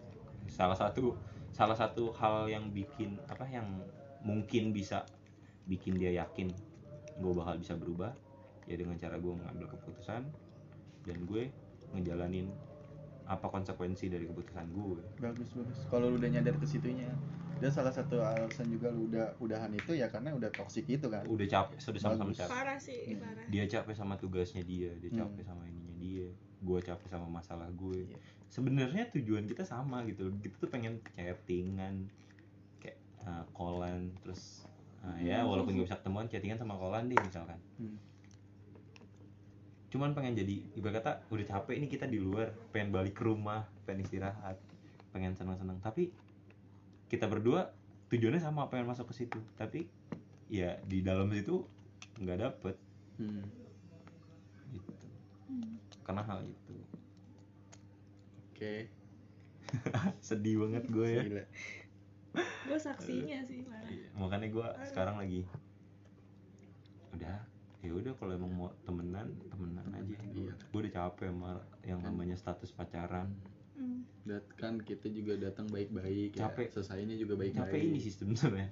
[0.51, 1.15] salah satu
[1.55, 3.63] salah satu hal yang bikin apa yang
[4.25, 5.07] mungkin bisa
[5.69, 6.51] bikin dia yakin
[7.21, 8.11] gue bakal bisa berubah
[8.67, 10.27] ya dengan cara gue mengambil keputusan
[11.07, 11.47] dan gue
[11.95, 12.49] ngejalanin
[13.25, 17.07] apa konsekuensi dari keputusan gue bagus bagus kalau lu udah nyadar ke situnya
[17.57, 21.23] dan salah satu alasan juga lu udah udahan itu ya karena udah toksik itu kan
[21.23, 23.23] udah capek sudah sama-sama capek parah sih Hmm.
[23.23, 25.19] parah dia capek sama tugasnya dia dia Hmm.
[25.23, 26.27] capek sama ininya dia
[26.59, 28.19] gue capek sama masalah gue Iya.
[28.47, 32.11] sebenarnya tujuan kita sama gitu kita tuh pengen chattingan
[32.77, 34.67] kayak uh, callan terus
[34.99, 35.49] uh, ya Hmm.
[35.49, 37.95] walaupun gak bisa ketemuan chattingan sama callan deh misalkan Hmm.
[39.93, 43.69] Cuman pengen jadi ibarat kata udah capek nih kita di luar pengen balik ke rumah
[43.85, 44.57] pengen istirahat
[45.13, 45.77] pengen seneng-seneng.
[45.79, 46.09] Tapi
[47.07, 47.69] kita berdua
[48.09, 49.39] tujuannya sama pengen masuk ke situ.
[49.53, 49.85] Tapi
[50.49, 51.61] ya di dalam situ
[52.17, 52.75] nggak dapet.
[53.21, 53.45] Hmm.
[54.73, 54.89] gitu.
[55.53, 55.77] Hmm.
[56.01, 56.75] karena hal itu.
[58.49, 58.89] Oke.
[60.27, 61.21] Sedih banget gue ya.
[61.21, 61.45] Gila.
[62.65, 65.45] gue saksinya sih Iya, makanya gue sekarang lagi
[67.13, 67.45] udah
[67.83, 70.53] ya udah kalau emang mau temenan temenan aja Iya.
[70.55, 71.51] gue udah capek sama
[71.83, 73.27] yang namanya status pacaran
[73.73, 74.05] Hmm.
[74.23, 76.45] Dat kan kita juga datang baik-baik ya.
[76.45, 76.69] Capek.
[76.69, 77.57] Selesainya juga baik-baik.
[77.65, 78.69] capek ini sih sebenarnya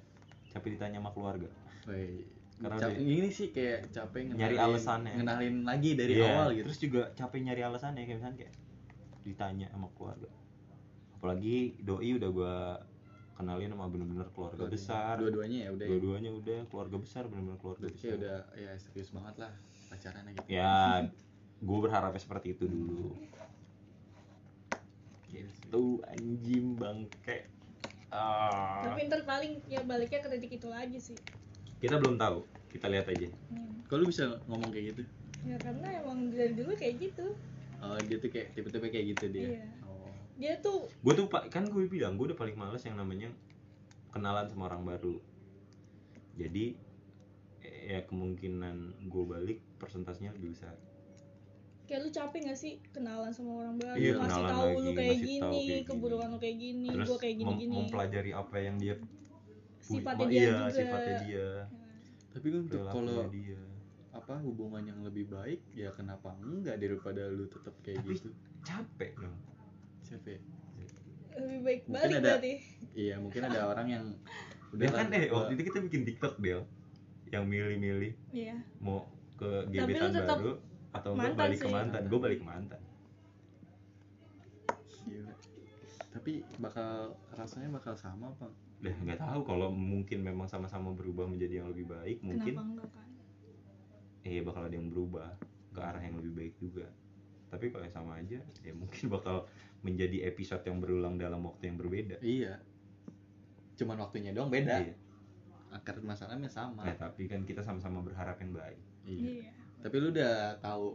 [0.48, 1.50] capek ditanya sama keluarga
[1.82, 2.22] Baik.
[2.56, 5.12] Karena Cap- udah- ini sih kayak capek Nyari ngenalin- alasannya.
[5.18, 6.64] Ngenalin lagi dari Iya, awal gitu.
[6.64, 8.54] terus juga capek nyari alasannya kayak misalnya kayak
[9.22, 10.30] ditanya sama keluarga
[11.12, 12.54] apalagi doi udah gue
[13.32, 15.84] kenalin sama bener-bener keluarga besar Dua-duanya ya udah.
[15.84, 15.90] ya.
[15.90, 19.52] dua-duanya udah keluarga besar bener-bener keluarga Berarti besar udah ya serius banget lah
[19.88, 20.46] pacarannya gitu.
[20.48, 21.06] ya
[21.58, 23.12] gue berharapnya seperti itu dulu
[25.28, 27.48] gitu anjing bangke
[28.10, 28.84] ah.
[28.84, 31.16] tapi ntar paling ya baliknya ke titik itu lagi sih
[31.78, 33.84] kita belum tahu kita lihat aja Hmm.
[33.84, 35.02] Kalau lu bisa ngomong kayak gitu?
[35.44, 37.36] ya karena emang dari dulu kayak gitu
[37.82, 39.58] Oh, dia tuh kayak tipe-tipe kayak gitu dia.
[39.58, 39.66] Iya.
[40.40, 43.28] Dia tuh gue tuh pak kan gue bilang gue udah paling males yang namanya
[44.12, 45.16] kenalan sama orang baru.
[46.36, 46.76] Jadi
[47.62, 50.74] ya kemungkinan gue balik persentasenya lebih besar.
[51.84, 53.98] Kayak lu capek gak sih kenalan sama orang baru?
[53.98, 56.32] Iya, ngasih tahu lu kayak gini kayak keburukan gini.
[56.32, 57.76] lu kayak gini terus gua kayak gini mem- gini.
[57.84, 59.10] mempelajari apa yang dia punya.
[59.82, 60.72] sifatnya dia iya, juga.
[60.72, 61.48] sifatnya dia.
[62.32, 63.62] Tapi kan untuk kalau dia.
[64.12, 68.28] apa hubungan yang lebih baik ya kenapa enggak daripada lu tetap kayak Tapi- gitu.
[68.62, 69.51] capek dong
[70.12, 70.40] Siapa ya?
[71.32, 72.52] lebih baik Mungkin balik ada- berarti
[72.92, 74.04] Iya, mungkin ada orang yang
[74.74, 76.60] ya kan eh gua- waktu itu kita bikin tiktok Del
[77.26, 80.52] yang milih-milih iya mau ke gebetan tetap baru
[80.92, 81.72] atau mantan balik ke sih.
[81.72, 82.80] mantan gue balik ke mantan
[85.02, 85.32] Gila.
[86.10, 86.90] Tapi bakal
[87.32, 88.48] rasanya bakal sama apa?
[88.78, 92.90] udah nggak tahu kalau mungkin memang sama-sama berubah menjadi yang lebih baik mungkin kenapa enggak
[92.90, 93.08] kan
[94.22, 95.28] eh bakal ada yang berubah
[95.70, 96.90] ke arah yang lebih baik juga
[97.46, 99.46] tapi kalau yang sama aja ya mungkin bakal
[99.82, 102.58] menjadi episode yang berulang dalam waktu yang berbeda Iya.
[103.74, 104.78] Cuman waktunya doang beda.
[104.80, 104.94] Iya.
[105.70, 106.84] Akar masalahnya sama.
[106.84, 109.20] Nah, tapi kan kita sama-sama berharap yang baik Iya.
[109.40, 110.94] iya Tapi lu udah tahu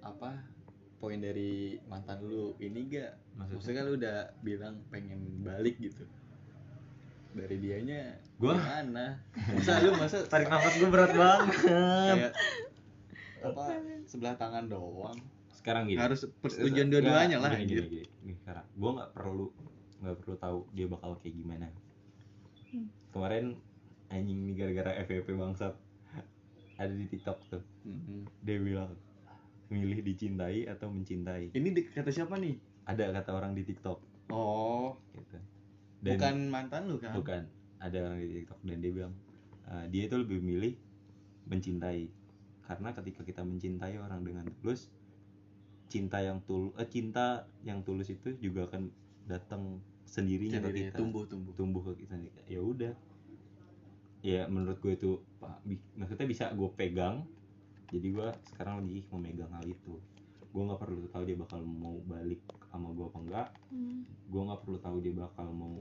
[0.00, 0.36] apa
[0.96, 3.12] poin dari mantan lu ini gak?
[3.34, 6.04] maksudnya Maksudnya kan lu udah bilang pengen balik gitu.
[7.32, 9.16] Dari dianya Gua- gimana?
[9.52, 12.32] Masa lu masa tarik nafas gue berat banget kayak
[13.42, 13.64] apa
[14.02, 15.16] sebelah tangan doang?
[15.66, 15.98] Sekarang gini.
[15.98, 19.46] Harus persetujuan dua-duanya lah gini, gini, gini, gini, sekarang gue nggak perlu
[19.98, 21.66] nggak perlu tahu dia bakal kayak gimana.
[22.70, 22.86] Hmm.
[23.10, 23.58] kemarin
[24.14, 25.74] anjing nih gara-gara FVP bangsat
[26.78, 27.62] ada di TikTok tuh.
[27.82, 28.30] Mhm.
[28.46, 28.94] dia bilang
[29.66, 31.50] milih dicintai atau mencintai?
[31.50, 32.54] Ini di- kata siapa nih?
[32.86, 33.98] ada kata orang di TikTok.
[34.30, 35.38] Oh, gitu.
[36.06, 37.18] Bukan mantan lu kan?
[37.18, 37.42] bukan.
[37.82, 39.14] Ada orang di TikTok dan dia bilang
[39.66, 40.78] eh, dia itu lebih milih
[41.50, 42.06] mencintai.
[42.62, 44.86] Karena ketika kita mencintai orang dengan tulus
[45.86, 48.90] cinta yang tul eh, cinta yang tulus itu juga akan
[49.26, 50.96] datang sendirinya ke Jadi kita.
[50.98, 51.52] tumbuh tumbuh.
[51.54, 52.14] Tumbuh ke kita.
[52.46, 52.94] Ya udah.
[54.24, 57.22] Ya menurut gue itu pak bi- maksudnya bisa gue pegang.
[57.94, 59.94] Jadi gue sekarang lagi memegang hal itu.
[60.50, 64.02] Gue nggak perlu tahu dia bakal mau balik sama gue apa enggak Hmm.
[64.26, 65.78] gue nggak perlu tahu dia bakal mau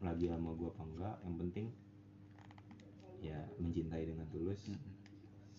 [0.00, 1.66] lagi sama gue apa enggak yang penting
[3.20, 4.60] ya mencintai dengan tulus.
[4.68, 4.95] Mm-mm.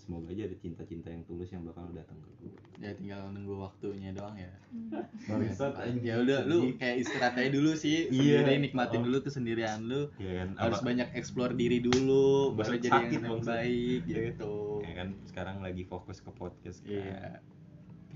[0.08, 4.16] Semoga aja ada cinta-cinta yang tulus yang bakal datang ke gue ya tinggal nunggu waktunya
[4.16, 4.48] doang ya.
[4.72, 5.04] Hmm.
[5.28, 8.08] Bangsat, ya udah lu kayak istirahat aja dulu sih.
[8.08, 8.46] Iya.
[8.46, 9.06] sendiri nikmatin Oh.
[9.06, 10.08] dulu kesendirian lu.
[10.16, 13.52] Ya kan harus apa- banyak explore diri dulu baru jadi sakit, yang lebih bangsat.
[13.52, 14.56] baik gitu.
[14.80, 16.94] Ya kan sekarang lagi fokus ke podcast kan.
[16.94, 17.22] Iya.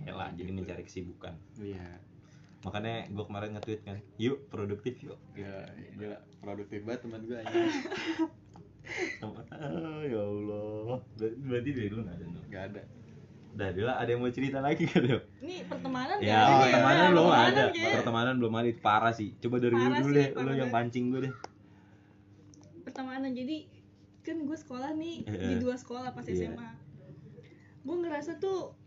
[0.02, 1.36] Ya lah, jadi mencari kesibukan.
[1.58, 2.00] Iya.
[2.62, 5.18] Makanya gue kemarin nge-tweet kan yuk produktif yuk.
[5.34, 7.50] Ya gila produktif banget teman gue aja
[9.18, 10.98] Sama- Ah, ya Allah.
[11.14, 12.82] Ber- berarti dari lu nggak ada dong nggak ada.
[13.52, 15.22] Udah Dila ada yang mau cerita lagi kan Del?
[15.38, 17.10] Ini pertemanan ya nih, pertemanan ya?
[17.10, 17.64] belum Pertemanan ada.
[17.68, 17.92] kayaknya.
[17.94, 19.30] pertemanan belum ada itu parah sih.
[19.38, 21.34] Coba dari Parah dulu sih, deh lu yang pancing gue deh.
[22.82, 23.58] Pertemanan jadi
[24.22, 26.48] kan gue sekolah nih Eh, di dua sekolah pas Iya.
[26.48, 26.70] SMA
[27.82, 28.78] gue ngerasa tuh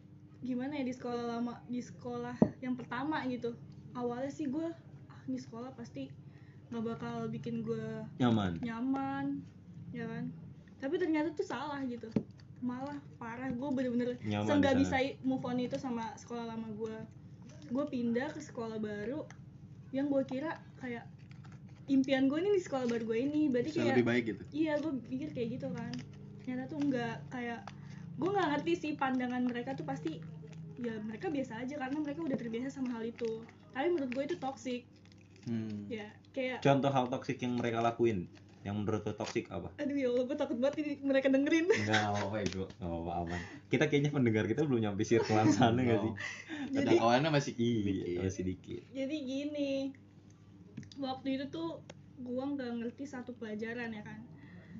[0.41, 3.53] gimana ya di sekolah lama di sekolah yang pertama gitu.
[3.93, 4.65] Awalnya sih gue
[5.05, 6.09] ah ini sekolah pasti
[6.67, 8.59] nggak bakal bikin gue nyaman.
[8.61, 9.43] nyaman
[9.95, 10.25] ya kan?
[10.83, 12.11] Tapi ternyata tuh salah gitu.
[12.59, 13.49] Malah parah.
[13.55, 16.97] Gue bener-bener nggak bisa move on itu sama sekolah lama gue
[17.65, 19.25] gue pindah ke sekolah baru
[19.95, 21.09] yang gue kira kayak
[21.89, 23.43] impian gue ini di sekolah baru gue ini.
[23.49, 24.43] Berarti bisa kayak lebih baik gitu?
[24.51, 25.95] iya gue pikir kayak gitu kan.
[26.43, 27.61] Ternyata tuh enggak kayak
[28.19, 30.19] gue nggak ngerti sih pandangan mereka tuh pasti
[30.75, 33.47] ya mereka biasa aja karena mereka udah terbiasa sama hal itu.
[33.71, 34.83] Tapi menurut gue itu toxic.
[35.45, 35.85] Hmm.
[35.93, 38.25] ya kayak contoh hal toksik yang mereka lakuin
[38.65, 39.69] yang menurut lu toksik apa?
[39.77, 41.69] Aduh ya Allah gue takut banget ini mereka dengerin.
[41.69, 43.41] Enggak apa-apa itu Enggak apa-apa aman.
[43.69, 46.13] Kita kayaknya pendengar kita belum nyampe circlean sana gak sih?
[46.73, 48.19] Jadi- kawannya masih Iya dikit.
[48.21, 49.73] masih dikit jadi gini
[50.97, 51.83] waktu itu tuh
[52.17, 54.21] gue nggak ngerti satu pelajaran ya kan?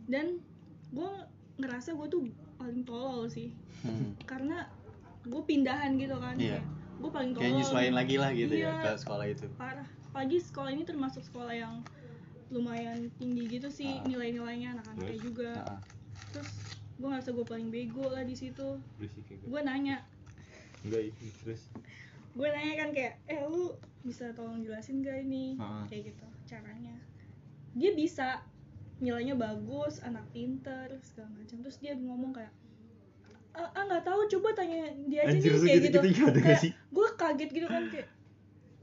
[0.05, 0.41] Dan
[0.91, 1.11] gue
[1.57, 2.23] ngerasa gue tuh
[2.57, 3.53] paling tolol sih.
[3.81, 4.17] Hmm.
[4.25, 4.65] karena
[5.23, 6.37] gue pindahan gitu kan.
[6.37, 6.65] Iya.
[6.95, 7.43] gue paling tolol.
[7.43, 8.71] kayak nyesuaiin lagi lah gitu Iya.
[8.71, 9.45] ya ke sekolah itu.
[9.55, 9.85] Parah.
[10.09, 11.85] Pagi sekolah ini termasuk sekolah yang
[12.55, 14.07] lumayan tinggi gitu sih Ah.
[14.07, 15.25] nilai-nilainya anak-anaknya Terus?
[15.27, 15.53] juga.
[15.61, 15.81] Nah,
[16.31, 16.51] terus
[16.95, 18.79] gue ngerasa gue paling bego lah di situ.
[19.03, 19.09] Ya
[19.43, 19.97] gue nanya.
[20.87, 21.63] Enggak iya, terus?
[22.33, 25.59] Gue nanya kan kayak eh lu bisa tolong jelasin gak ini?
[25.59, 25.83] Ah.
[25.85, 26.95] kayak gitu caranya.
[27.75, 28.47] Dia bisa.
[29.03, 31.59] Nilainya bagus anak pinter segala macam.
[31.61, 32.55] Terus dia ngomong kayak
[33.55, 35.99] ah nggak tahu coba tanya dia aja Anjir nih kayak gitu.
[36.03, 38.07] gitu-gitu ada gak kayak gue kaget gitu kan kayak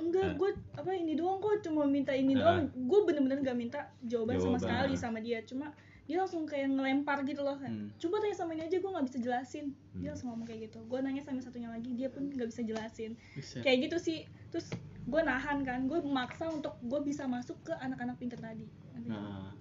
[0.01, 2.65] enggak gue apa ini doang kok cuma minta ini doang.
[2.81, 4.61] Gue bener-bener gak minta jawaban, sama Jawaban.
[4.61, 5.39] sekali sama dia.
[5.41, 5.69] Cuma
[6.01, 7.87] dia langsung kayak ngelempar gitu loh kayak, Hmm.
[7.95, 9.65] coba tanya sama ini aja gue nggak bisa jelasin.
[9.71, 10.01] Hmm.
[10.01, 10.79] dia langsung ngomong kayak gitu.
[10.83, 13.11] Gue nanya sama satunya lagi dia pun nggak bisa jelasin.
[13.31, 13.61] Bisa.
[13.61, 14.19] Kayak gitu sih.
[14.49, 14.67] Terus
[15.01, 18.67] gue nahan kan gue maksa untuk gue bisa masuk ke anak-anak pinter tadi.
[19.03, 19.53] Nah.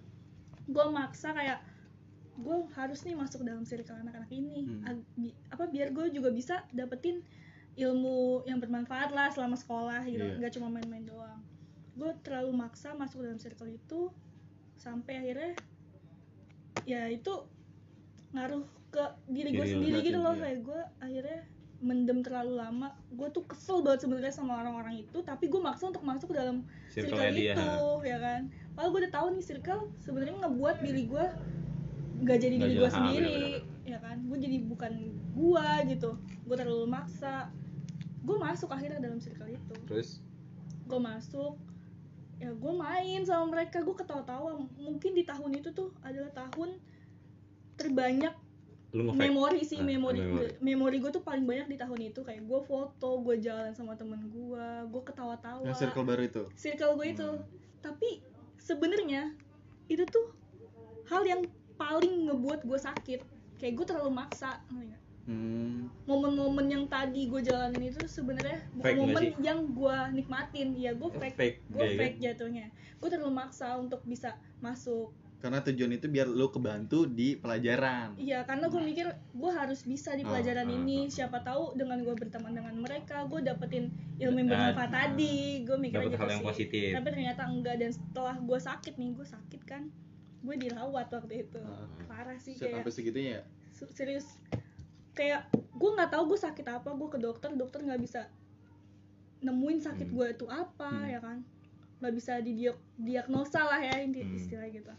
[0.64, 1.60] Gue maksa kayak
[2.36, 4.64] gue harus nih masuk dalam circle anak-anak ini.
[4.64, 4.82] Hmm.
[4.86, 7.20] Ag- bi- apa biar gue juga bisa dapetin
[7.78, 10.24] ilmu yang bermanfaat lah selama sekolah gitu.
[10.24, 10.38] Iya.
[10.42, 11.40] nggak cuma main-main doang.
[11.94, 14.10] Gue terlalu maksa masuk dalam circle itu
[14.80, 15.52] sampai akhirnya
[16.88, 17.44] ya itu
[18.32, 20.34] ngaruh ke diri gue sendiri gitu loh.
[20.34, 20.42] iya.
[20.42, 21.40] kayak gue akhirnya
[21.80, 22.88] mendem terlalu lama.
[23.14, 26.66] Gue tuh kesel banget sebenarnya sama orang-orang itu tapi gue maksa untuk masuk ke dalam
[26.90, 28.40] circle, Circle-nya dia itu ya kan?
[28.74, 31.26] Padahal gue udah tahu nih circle sebenarnya ngebuat diri gue
[32.20, 33.62] nggak jadi Nggak diri gue ah, sendiri bener-bener.
[33.88, 34.16] ya kan?
[34.28, 34.92] Gue jadi bukan
[35.32, 36.10] gue gitu.
[36.44, 37.48] Gue terlalu maksa
[38.20, 39.74] gue masuk akhirnya ke dalam circle itu.
[39.88, 40.20] Terus?
[40.84, 41.56] Gue masuk.
[42.40, 43.80] Ya gue main sama mereka.
[43.80, 44.60] Gue ketawa-tawa.
[44.76, 46.76] Mungkin di tahun itu tuh adalah tahun
[47.80, 48.36] terbanyak
[48.90, 50.18] lu memori sih Ah, memori.
[50.18, 50.50] memori.
[50.58, 52.20] memori gue tuh paling banyak di tahun itu.
[52.26, 55.62] Kayak gue foto gue jalan sama temen gue gue ketawa-tawa.
[55.62, 56.42] Yang circle baru itu?
[56.58, 57.28] Circle gue itu.
[57.28, 57.58] Hmm.
[57.80, 58.20] tapi
[58.60, 59.32] sebenarnya
[59.88, 60.36] itu tuh
[61.08, 61.40] hal yang
[61.80, 63.20] paling ngebuat gue sakit.
[63.56, 64.60] Kayak gue terlalu maksa?
[65.28, 66.06] Hmm.
[66.08, 71.36] momen-momen yang tadi gue jalanin itu sebenarnya bukan momen yang gue nikmatin ya gue fake,
[71.36, 76.28] Fake, gue kayak fake jatuhnya gue terlalu maksa untuk bisa masuk karena tujuan itu biar
[76.28, 80.76] lu kebantu di pelajaran Iya, karena gue mikir gue harus bisa di Ah, pelajaran ah,
[80.76, 81.08] ini.
[81.08, 81.16] ah.
[81.16, 83.88] Siapa tahu dengan gue berteman dengan mereka, gue dapetin
[84.20, 85.64] ilmu yang Ah, bermanfaat tadi.
[85.64, 86.50] Gue mikirnya Dapat gitu hal yang sih.
[86.52, 86.88] positif.
[86.92, 89.82] Tapi ternyata enggak dan setelah gue sakit nih, gue sakit kan,
[90.44, 91.62] gue dirawat waktu itu.
[91.64, 91.88] Ah.
[92.04, 93.42] Parah sih kayak sampai segitunya ya
[93.88, 94.26] serius.
[95.12, 98.20] Kayak gue nggak tahu gue sakit apa, gue ke dokter, dokter nggak bisa
[99.40, 100.14] nemuin sakit Hmm.
[100.14, 101.08] gue itu apa Hmm.
[101.08, 101.38] ya kan,
[101.98, 104.36] nggak bisa didiagnosa lah ya inti Hmm.
[104.36, 104.92] istilah gitu.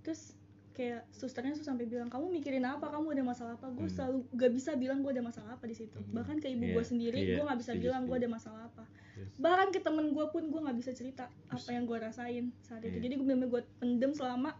[0.00, 0.38] terus
[0.70, 3.90] kayak susternya tuh sampai bilang kamu mikirin apa kamu ada masalah apa gue Hmm.
[3.90, 6.14] selalu gak bisa bilang gue ada masalah apa di situ Hmm.
[6.14, 8.86] bahkan ke ibu Iya, gue sendiri iya, gue nggak bisa bilang gue ada masalah apa
[9.18, 9.34] Yes.
[9.36, 12.92] bahkan ke temen gue pun gue nggak bisa cerita apa yang gue rasain saat itu
[12.92, 13.02] Iya.
[13.02, 14.54] jadi gue bener-bener gue pendem selama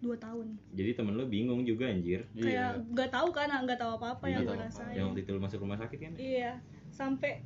[0.00, 0.56] dua tahun.
[0.72, 2.24] Jadi temen lu bingung juga anjir.
[2.32, 2.44] Iya.
[2.44, 4.94] kayak gak tahu kan nggak tahu apa apa yang Nggak gue rasain.
[4.96, 6.12] Yang waktu itu lu masuk rumah sakit kan?
[6.16, 6.52] Iya.
[6.90, 7.44] Sampai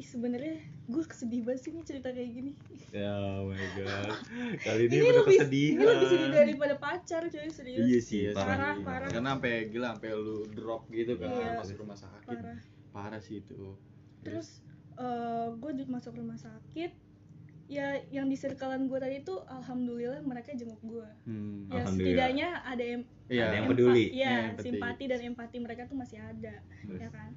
[0.00, 0.56] ih sebenarnya
[0.90, 2.52] gue kesedih banget sih nih cerita kayak gini.
[2.90, 4.10] Ya oh my god.
[4.66, 5.76] Kali ini, ini udah lebih kesedihan.
[5.78, 7.86] ini lebih sedih daripada pacar cuy serius.
[7.86, 9.08] Iya sih Iya, parah, parah, parah.
[9.12, 11.54] Karena sampai gila sampai lu drop gitu kan Iya.
[11.62, 12.36] masuk rumah sakit.
[12.36, 12.58] parah.
[12.90, 13.78] Parah sih itu.
[14.20, 14.60] terus
[15.56, 16.92] gue masuk rumah sakit
[17.70, 21.70] ya yang di circlean gue tadi tuh alhamdulillah mereka jenguk gue Hmm.
[21.70, 23.46] ya setidaknya ada em Iya.
[23.46, 24.04] Ada yang peduli.
[24.10, 24.64] ya Iya, peduli.
[24.66, 26.98] simpati dan empati mereka tuh masih ada Terus.
[26.98, 27.30] ya kan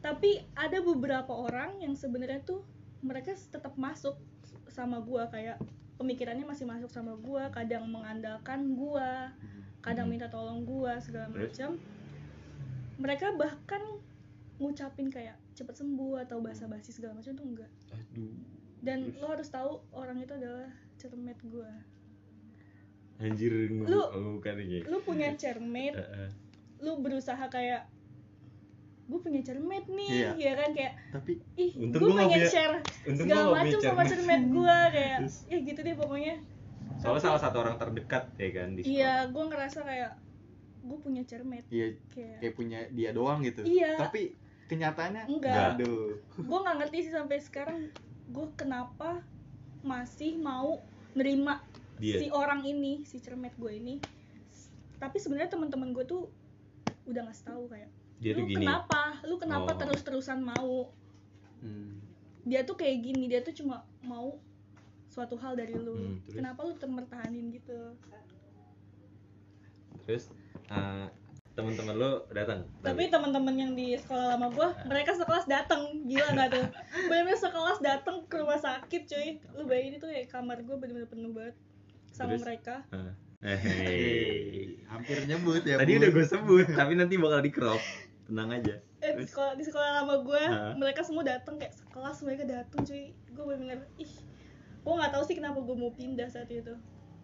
[0.00, 2.64] tapi ada beberapa orang yang sebenarnya tuh
[3.00, 4.16] mereka tetap masuk
[4.66, 5.60] sama gua kayak
[5.94, 9.36] pemikirannya masih masuk sama gua kadang mengandalkan gua
[9.78, 10.16] kadang Hmm.
[10.16, 11.76] minta tolong gua segala macam
[12.96, 13.84] mereka bahkan
[14.56, 18.32] ngucapin kayak cepet sembuh atau basa-basi segala macam tuh enggak aduh
[18.84, 19.18] dan Terus?
[19.18, 21.72] lo harus tahu orang itu adalah cermet gua
[23.16, 25.94] anjir Lu- oh, bukan ini lu punya cermet
[26.78, 27.88] lu berusaha kayak
[29.04, 30.30] gue punya cermet nih Iya.
[30.34, 34.10] ya kan kayak Tapi ih gue pengen punya- share untung segala macam sama cermet.
[34.10, 36.34] cermet gue kayak ya gitu deh pokoknya
[36.96, 40.12] soalnya salah satu orang terdekat ya kan di iya gue ngerasa kayak
[40.82, 43.60] gue punya cermet iya kayak kayak punya dia doang gitu.
[43.62, 43.96] Iya.
[43.98, 44.32] Tapi
[44.66, 45.76] kenyataannya Enggak.
[45.76, 46.16] Aduh.
[46.34, 47.88] gue nggak ngerti sih sampai sekarang
[48.30, 49.20] gue kenapa
[49.84, 50.80] masih mau
[51.12, 51.60] nerima
[52.00, 52.18] dia.
[52.18, 53.94] si orang ini si cermet gue ini?
[54.96, 56.30] Tapi sebenarnya teman-teman gue tuh
[57.04, 57.90] udah ngasih tahu kayak
[58.22, 58.64] dia tuh lu gini.
[58.64, 59.02] kenapa?
[59.28, 59.78] Lu kenapa Oh.
[59.78, 60.92] terus-terusan mau?
[61.64, 62.00] Hmm.
[62.44, 64.36] dia tuh kayak gini dia tuh cuma mau
[65.08, 65.96] suatu hal dari lu.
[65.96, 66.36] Hmm, terus?
[66.36, 67.96] kenapa lu tetap bertahanin gitu?
[70.04, 70.28] Terus
[70.68, 71.08] eh,
[71.54, 76.48] teman-teman lu datang tapi teman-teman yang di sekolah lama gua mereka sekelas datang gila nggak
[76.50, 76.66] tuh?
[77.06, 79.38] Bener-bener sekelas datang ke rumah sakit cuy.
[79.54, 81.54] Lu bayangin itu kayak kamar gua bener-bener penuh banget
[82.10, 82.42] sama Terus?
[82.42, 82.74] mereka.
[83.44, 84.82] Eh, hey.
[84.90, 85.78] Hampir nyebut ya.
[85.78, 85.98] tadi Bu.
[86.02, 87.82] udah gue sebut tapi nanti bakal di crop
[88.26, 88.74] tenang aja.
[88.98, 93.14] Eh di sekolah di sekolah lama gua mereka semua datang kayak sekelas mereka datang cuy.
[93.30, 94.10] Gua bener-bener ih.
[94.82, 96.74] Gua nggak tahu sih kenapa gua mau pindah saat itu.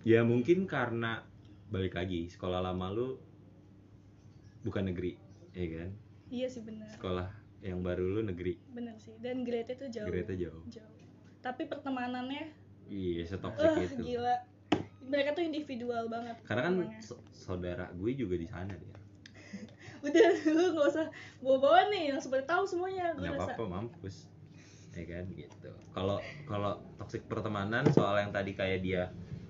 [0.07, 1.27] Ya mungkin karena
[1.71, 3.30] balik lagi sekolah lama lu
[4.65, 5.17] bukan negeri
[5.57, 5.91] ya kan?
[6.31, 7.29] Iya sih bener sekolah
[7.61, 8.57] yang baru lu negeri.
[8.73, 10.09] Bener sih dan grade-nya tuh jauh.
[10.09, 10.63] Grade jauh.
[10.71, 10.95] Jauh.
[11.41, 12.53] Tapi pertemanannya
[12.91, 14.03] iya setoksik Wah itu.
[14.05, 14.37] gila.
[15.11, 18.97] Mereka tuh individual banget karena kan so- saudara gue juga di sana dia.
[20.07, 21.07] Udah lu nggak usah
[21.43, 24.31] bawa-bawa nih langsung pada tahu semuanya gue nggak apa-apa mampus.
[24.95, 25.71] Ya kan gitu.
[25.95, 29.03] Kalau kalau toksik pertemanan soal yang tadi kayak dia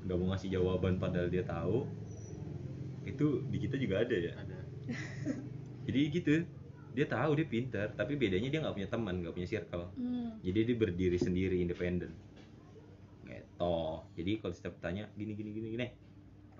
[0.06, 1.84] nggak mau ngasih jawaban padahal dia tahu
[3.04, 4.32] itu di kita juga ada ya?
[4.36, 4.59] Ada.
[5.86, 6.32] Jadi gitu
[6.90, 10.42] dia tahu dia pintar tapi bedanya dia nggak punya teman nggak punya circle hmm.
[10.42, 12.10] jadi dia berdiri sendiri independen
[13.26, 13.70] gitu
[14.16, 15.86] jadi kalau setiap tanya gini gini gini gini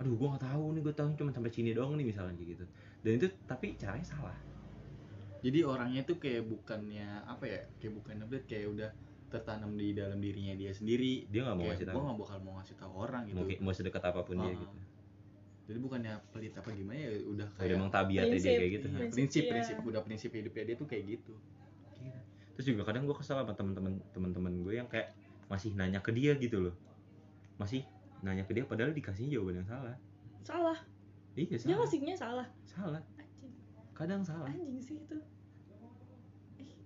[0.01, 2.65] aduh gua nggak tahu nih gue tahu cuma sampai sini doang nih misalnya gitu
[3.05, 4.37] dan itu tapi caranya salah
[5.41, 7.65] Jadi orangnya tuh kayak bukannya apa ya?
[7.81, 8.91] Kayak bukan update kayak udah
[9.33, 11.25] tertanam di dalam dirinya dia sendiri.
[11.33, 13.37] dia nggak mau Kayak ngasih gua tahu nggak bakal mau ngasih tahu orang gitu.
[13.41, 14.61] mau, mau sedekat apa pun dia Ah.
[14.61, 14.77] gitu
[15.71, 18.59] Jadi bukannya pelit apa gimana ya udah kayak emang tabiatnya dia Prinsip.
[18.59, 19.51] kayak gitu Prinsip prinsip dia.
[19.55, 21.35] prinsip udah prinsip hidupnya dia tuh kayak gitu.
[21.95, 22.21] Gila.
[22.59, 25.15] terus juga kadang gue kesel sama teman-teman teman-teman gue yang kayak
[25.47, 26.75] masih nanya ke dia gitu loh.
[27.57, 27.87] Masih
[28.27, 29.97] nanya ke dia padahal dikasihnya jawaban yang salah.
[30.43, 30.79] Salah.
[31.39, 31.77] Iya dia salah.
[31.87, 32.47] ngasihnya salah.
[32.67, 33.03] Salah.
[33.17, 33.55] Anjing.
[33.95, 34.51] Kadang salah.
[34.51, 35.17] Anjing sih itu.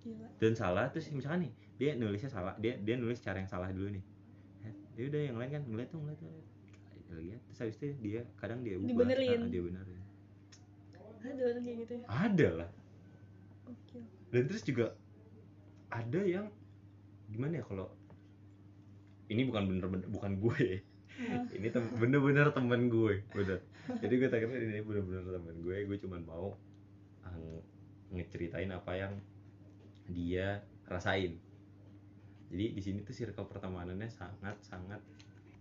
[0.04, 0.28] Gila.
[0.36, 3.88] Dan salah terus misalkan nih dia nulisnya salah dia dia nulis cara yang salah dulu
[3.88, 4.04] nih.
[4.94, 6.48] Dia udah yang lain kan ngeliat tuh ngeliat tuh ngeliat.
[7.20, 8.88] Lihat terus habis itu dia kadang dia ubah.
[8.90, 9.40] Dibenerin.
[9.40, 10.02] Ah, dia benerin.
[11.24, 12.04] Ada orang kayak gitu ya?
[12.08, 12.70] Ada lah.
[13.64, 13.98] Oke
[14.34, 14.98] dan terus juga
[15.94, 16.50] ada yang
[17.30, 17.86] gimana ya kalau
[19.30, 20.78] ini bukan bener-bener bukan gue ya.
[21.14, 21.46] Ah.
[21.54, 23.62] ini tem bener-bener temen gue bener.
[24.02, 26.58] Jadi gue takutnya ini bener-bener temen gue gue cuman mau
[27.22, 27.64] ah, nge-
[28.10, 29.14] ngeceritain apa yang
[30.10, 31.38] dia rasain.
[32.50, 34.98] Jadi di sini tuh circle pertemanannya sangat sangat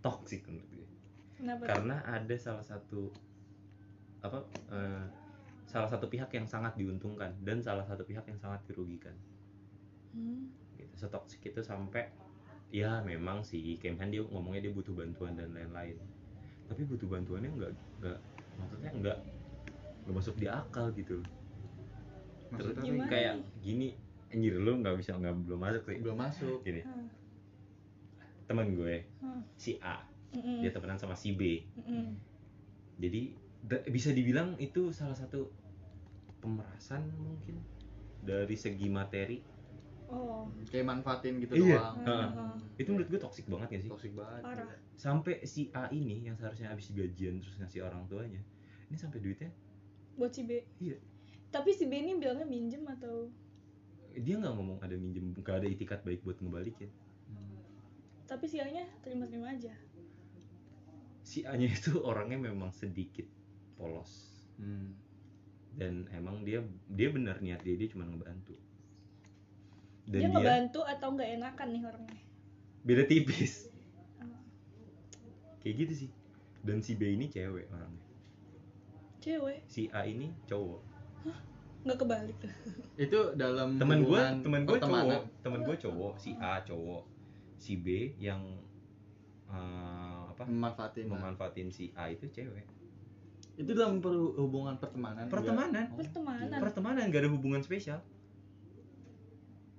[0.02, 0.88] toksik menurut gue
[1.36, 3.10] kenapa karena ada salah satu
[4.20, 5.06] apa eh,
[5.66, 9.16] salah satu pihak yang sangat diuntungkan dan salah satu pihak yang sangat dirugikan
[10.14, 10.46] Hmm.
[10.78, 12.06] gitu setoksik itu sampai
[12.70, 15.98] ya memang sih Kemhan dia ngomongnya dia butuh bantuan dan lain-lain
[16.66, 18.18] tapi butuh bantuannya nggak nggak
[18.56, 19.18] maksudnya nggak
[20.06, 21.30] nggak masuk di akal gitu loh.
[22.54, 23.88] Terus Maksudnya Gimana kayak gini
[24.30, 26.58] anjir lu nggak bisa nggak belum masuk sih belum masuk.
[26.62, 27.06] gini Ah.
[28.46, 29.42] teman gue Ah.
[29.58, 29.98] si A
[30.34, 32.18] Dia temenan sama si B Mm-mm.
[32.96, 33.22] jadi
[33.62, 35.54] da- bisa dibilang itu salah satu
[36.40, 37.62] pemerasan mungkin
[38.20, 39.40] dari segi materi
[40.06, 41.80] oh kayak manfaatin gitu Iya.
[41.80, 42.28] doang Heeh.
[42.30, 42.54] Heeh.
[42.78, 44.68] itu menurut gue toksik banget ya sih toksik banget Parah.
[44.94, 48.42] sampai si A ini yang seharusnya habis gajian terus ngasih orang tuanya
[48.86, 49.50] ini sampai duitnya
[50.14, 50.98] buat si B Iya.
[51.50, 53.30] tapi si B ini bilangnya minjem atau
[54.14, 56.90] dia nggak ngomong ada minjem nggak ada itikat baik buat ngebalikin
[57.24, 57.58] Hmm.
[58.26, 59.74] tapi sialnya terima-terima aja
[61.24, 63.26] si A nya itu orangnya memang sedikit
[63.80, 64.32] polos.
[64.54, 64.94] Hmm.
[65.74, 68.54] dan emang dia dia benar niat dia dia cuma ngebantu.
[70.06, 72.22] Dan dia dia, ngebantu atau nggak enakan nih orangnya?
[72.86, 73.74] Beda tipis.
[74.22, 74.38] Oh.
[75.66, 76.10] kayak gitu sih.
[76.62, 78.06] Dan si B ini cewek orangnya.
[79.24, 79.66] Cewek?
[79.66, 80.82] Si A ini cowok.
[81.84, 82.38] Nggak kebalik.
[82.38, 82.54] Tuh
[82.94, 85.22] itu dalam teman gue teman gue cowok.
[85.42, 86.14] Teman gue cowok.
[86.20, 87.04] Si A cowok.
[87.58, 88.44] Si B yang
[89.50, 90.03] eh,
[90.44, 90.52] apa?
[90.52, 92.68] Memanfaatin memanfaatin si A itu cewek.
[93.56, 95.30] Itu dalam per- hubungan pertemanan?
[95.30, 95.86] Pertemanan.
[95.94, 96.60] Oh, Pertemanan.
[96.60, 98.02] pertemanan gak ada hubungan spesial.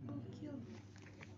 [0.07, 0.55] Gokil.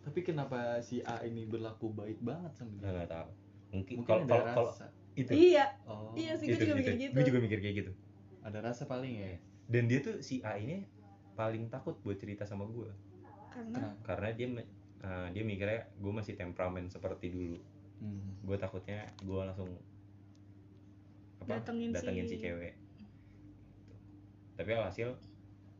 [0.04, 2.92] Tapi kenapa si A ini berlaku baik banget sama dia?
[2.92, 3.30] Nggak tahu.
[3.72, 4.70] Mungkin mungkin kalau ada kalau
[5.16, 5.30] itu.
[5.32, 5.66] Iya.
[5.88, 6.12] Oh.
[6.12, 6.80] Iya sih gue itu, juga itu.
[6.84, 7.14] mikir gitu.
[7.16, 7.92] Gua juga mikir kayak gitu.
[8.44, 9.36] Ada rasa paling ya?
[9.66, 10.86] Dan dia tuh si A ini
[11.36, 12.88] paling takut buat cerita sama gue
[13.52, 13.92] karena?
[14.04, 14.46] Karena dia
[15.04, 17.56] eh, dia mikirnya gue masih temperamen seperti dulu
[17.96, 18.28] Hmm.
[18.42, 19.72] gue takutnya gue langsung
[21.38, 22.74] apa Datengin datengin si- si cewek
[24.54, 25.12] tapi alhasil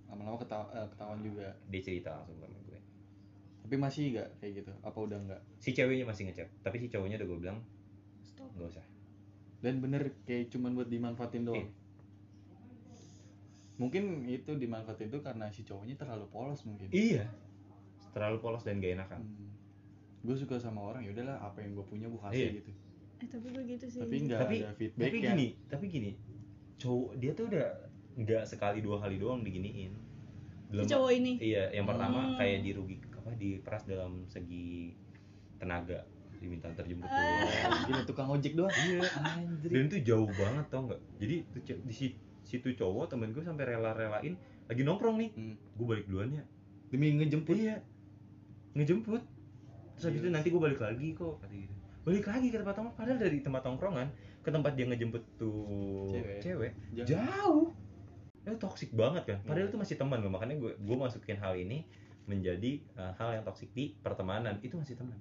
[0.06, 1.48] lama-lama ketawa- eh, ketahuan juga.
[1.66, 2.78] Dia cerita langsung sama gue.
[3.64, 4.72] Tapi masih nggak kayak gitu?
[4.78, 5.40] Apa udah nggak?
[5.58, 6.46] Si ceweknya masih ngechat.
[6.62, 7.58] Tapi si cowoknya udah gue bilang
[8.22, 8.46] stop.
[8.54, 8.86] Nggak usah.
[9.58, 11.58] Dan bener kayak cuman buat dimanfaatin doang?
[11.58, 11.84] Iya.
[13.76, 16.88] mungkin itu dimanfaatin tuh karena si cowoknya terlalu polos mungkin.
[16.88, 17.28] Iya.
[18.12, 19.20] Terlalu polos dan gak enakan.
[19.20, 19.52] Hmm.
[20.26, 22.50] Gue suka sama orang ya udahlah apa yang gue punya gue kasih Iya.
[22.58, 22.70] gitu.
[23.16, 24.00] Eh tapi gue gitu sih.
[24.00, 26.10] Tapi nggak Tapi- ada feedback tapi ya gini tapi gini.
[26.76, 27.66] Cowok dia tuh udah
[28.16, 29.92] nggak sekali dua kali doang diginiin.
[30.66, 31.32] Si Dalam- cowok ini?
[31.38, 32.36] Iya yang pertama Hmm.
[32.36, 34.92] kayak dirugi apa diperas dalam segi
[35.56, 36.02] tenaga
[36.36, 37.16] diminta terjemput Ah.
[37.16, 37.80] doang.
[37.86, 38.68] Gila tukang ojek doang.
[38.68, 39.00] Iya.
[39.32, 39.70] Anjir.
[39.70, 41.00] Dan itu jauh banget tau nggak?
[41.16, 41.36] Jadi
[41.80, 44.34] di si- situ cowok temen gue sampai rela-relain
[44.66, 45.30] lagi nongkrong nih.
[45.32, 45.54] Hmm.
[45.72, 46.44] gue balik duluan ya.
[46.86, 47.54] Demi ngejemput?
[47.54, 47.80] Iya.
[48.74, 49.22] Ngejemput
[49.96, 51.74] terus habis itu Gila nanti gue balik lagi kok kata gitu.
[52.06, 54.08] Balik lagi ke tempat nongkrong padahal dari tempat nongkrongan
[54.44, 56.38] ke tempat dia ngejemput tuh Cewek.
[56.38, 57.74] cewek, jauh.
[58.46, 59.74] itu toksik banget kan padahal Iya.
[59.74, 61.82] itu masih teman loh makanya gue gue masukin hal ini
[62.26, 64.58] menjadi uh, hal yang toksik di pertemanan.
[64.60, 65.16] Itu masih teman.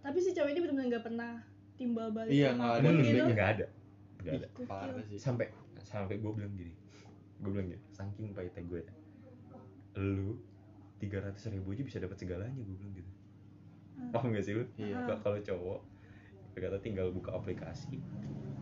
[0.00, 1.32] Tapi si cowok ini benar-benar nggak pernah
[1.76, 2.32] timbal balik.
[2.32, 2.88] Iya, sama nggak ada.
[2.90, 3.24] Gitu ya.
[3.28, 3.66] nggak ada.
[4.20, 4.48] Nggak ada.
[4.56, 4.66] Gokil.
[4.68, 5.18] parah sih.
[5.20, 5.46] Sampai
[5.84, 6.72] sampai gue bilang gini.
[7.40, 8.82] Gue bilang gini saking pahitnya gue
[9.98, 10.38] lu
[11.02, 13.10] tiga ratus ribu aja bisa dapat segalanya gue bilang gitu.
[14.08, 14.64] Paham gak sih lu?
[14.74, 15.04] Iya.
[15.04, 15.80] Ka- kalau cowok
[16.50, 17.96] kata tinggal buka aplikasi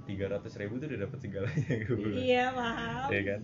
[0.07, 3.09] tiga ratus ribu tuh udah dapat segalanya gue iya paham.
[3.11, 3.41] Ya kan?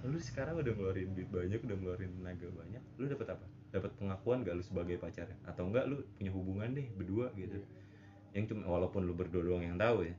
[0.00, 3.46] Lu sekarang udah ngeluarin duit banyak udah ngeluarin tenaga banyak lu dapat apa?
[3.68, 5.36] Dapat pengakuan gak lu sebagai pacarnya?
[5.44, 7.58] Atau enggak lu punya hubungan deh berdua gitu?
[7.58, 7.68] Iya.
[8.36, 10.14] yang cuma walaupun lu berdua doang yang tahu ya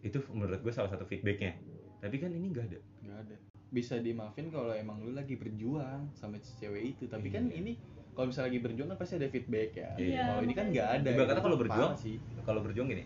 [0.00, 1.54] itu menurut gue salah satu feedbacknya.
[1.98, 2.80] Tapi kan ini nggak ada.
[3.02, 3.36] Nggak ada.
[3.68, 7.04] Bisa dimaafin kalau emang lu lagi berjuang sama cewek itu.
[7.06, 7.58] Tapi kan Iya.
[7.58, 7.72] ini
[8.18, 9.88] kalau misalnya lagi berjuang kan pasti ada feedback ya.
[9.94, 12.16] Iya, kalau ini kan nggak ada Ibarat kata Itu kalau berjuang, sih.
[12.42, 13.04] kalau berjuang gini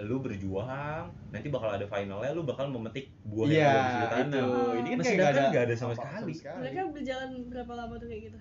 [0.00, 4.00] lu berjuang nanti bakal ada finalnya lu bakal memetik buah iya yang udah itu.
[4.00, 4.48] ditanam
[4.80, 6.60] ini kan Nah, kayak sedangkan nggak nggak ada sama apa-apa sekali.
[6.64, 8.38] mereka berjalan berapa lama tuh kayak gitu?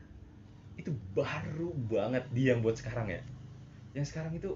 [0.80, 3.20] Itu baru banget dia yang buat sekarang ya.
[3.92, 4.50] Yang sekarang itu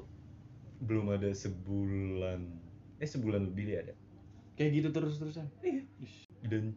[0.79, 2.39] belum ada sebulan
[3.03, 3.93] eh sebulan lebih dia ada.
[4.55, 5.47] Kayak gitu terus terusan
[6.43, 6.71] dan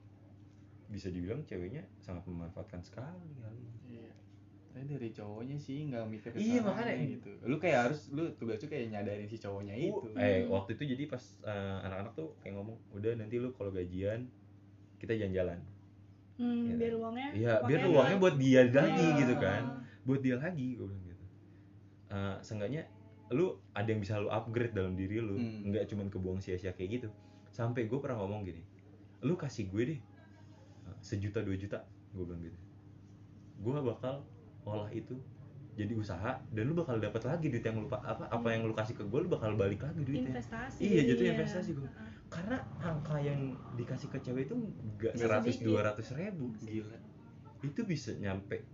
[0.90, 3.62] bisa dibilang ceweknya sangat memanfaatkan sekali kali.
[3.62, 3.86] iya
[4.77, 7.01] tapi dari cowoknya sih nggak mikir ke Iya, makanya.
[7.09, 7.31] gitu.
[7.43, 10.12] Lu kayak harus lu tugas tuh kayak nyadarin si cowoknya itu.
[10.15, 14.29] eh waktu itu jadi pas eh, anak-anak tuh kayak ngomong udah nanti lu kalau gajian
[14.99, 15.65] kita jalan-jalan.
[16.37, 16.75] Hmm, Iya.
[16.77, 19.17] biar uangnya iya biar uangnya buat dia lagi Ah.
[19.17, 19.62] gitu kan.
[20.05, 21.25] Buat dia lagi gue bilang gitu.
[22.11, 22.85] Eh, seenggaknya
[23.29, 25.72] lu ada yang bisa lu upgrade dalam diri lu Hmm.
[25.72, 27.09] nggak cuman kebuang sia-sia kayak gitu.
[27.49, 28.61] Sampai gue pernah ngomong gini
[29.18, 30.01] lu kasih gue deh
[30.85, 31.81] eh, sejuta dua juta
[32.12, 32.59] gue bilang gitu.
[33.59, 34.20] Gue bakal
[34.67, 35.14] olah itu
[35.73, 38.73] jadi usaha dan lu bakal dapat lagi duit yang lu pa- apa apa yang lu
[38.73, 41.33] kasih ke gue lu bakal balik lagi duitnya investasi Iya, jatuhnya jadinya.
[41.39, 41.85] investasi gua.
[41.87, 42.11] Heeh.
[42.27, 43.41] karena angka yang
[43.75, 46.99] dikasih ke cewek itu nggak seratus dua ratus ribu gila
[47.62, 48.67] itu bisa nyampe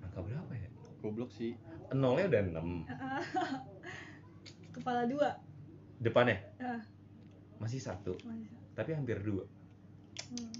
[0.00, 0.68] angka berapa ya
[1.00, 1.58] goblok sih
[1.90, 2.86] nolnya udah 6
[4.72, 5.28] kepala dua
[5.96, 6.80] depannya Ah.
[7.56, 8.46] masih satu Masih.
[8.72, 9.44] tapi hampir dua
[10.24, 10.50] Hmm.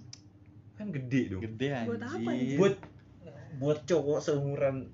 [0.74, 2.54] kan gede dong gede anjir Buat apa ini?
[2.56, 2.74] buat
[3.56, 4.88] buat cowok seumuran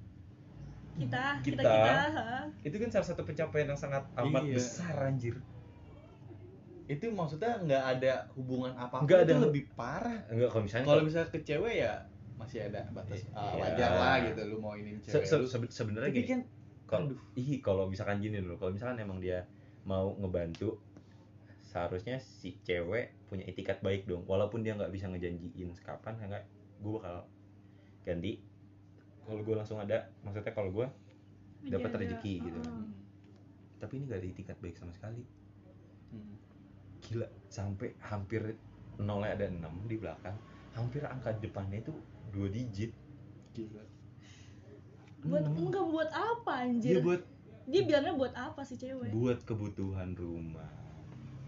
[0.96, 1.72] kita kita Kita.
[1.72, 2.28] kita,
[2.61, 4.54] itu kan salah satu pencapaian yang sangat amat Iya.
[4.58, 5.36] besar anjir
[6.90, 9.30] itu maksudnya nggak ada hubungan apa apa Nggak ada.
[9.30, 11.94] itu lebih parah enggak kalau misalnya kalau bisa ke cewek ya
[12.34, 13.30] masih ada batas Iya.
[13.38, 16.40] ah, wajar lah gitu lu mau ini se- cewek se- sebe- sebenarnya gini kan
[16.90, 17.18] kalau aduh.
[17.38, 19.46] ih kalau misalkan gini loh kalau misalkan emang dia
[19.86, 20.82] mau ngebantu
[21.62, 26.42] seharusnya si cewek punya etikat baik dong walaupun dia nggak bisa ngejanjiin kapan enggak
[26.82, 27.22] gue bakal
[28.02, 28.42] ganti
[29.30, 30.86] kalau gue langsung ada maksudnya kalau gue
[31.62, 32.56] Dapat rezeki gitu.
[32.58, 32.84] Heeh.
[33.78, 35.22] tapi ini gak ada etikat baik sama sekali
[36.08, 36.34] Hmm.
[37.00, 38.58] gila sampai hampir
[38.98, 40.34] nolnya ada 6 di belakang
[40.70, 41.94] hampir angka depannya itu
[42.28, 42.90] dua digit
[43.50, 43.84] Gila.
[45.22, 45.54] buat Enam.
[45.60, 47.22] enggak buat apa Dia anjir buat
[47.64, 50.66] dia bilangnya buat apa sih cewek buat kebutuhan rumah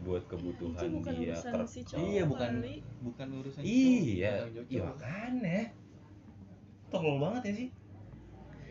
[0.00, 2.74] buat kebutuhan Itu bukan dia urusan ker- si cowok iya bukan kali.
[3.02, 4.86] bukan urusan iya iya bukan cowok.
[4.88, 5.58] makanya
[6.93, 7.68] tolol banget ya sih.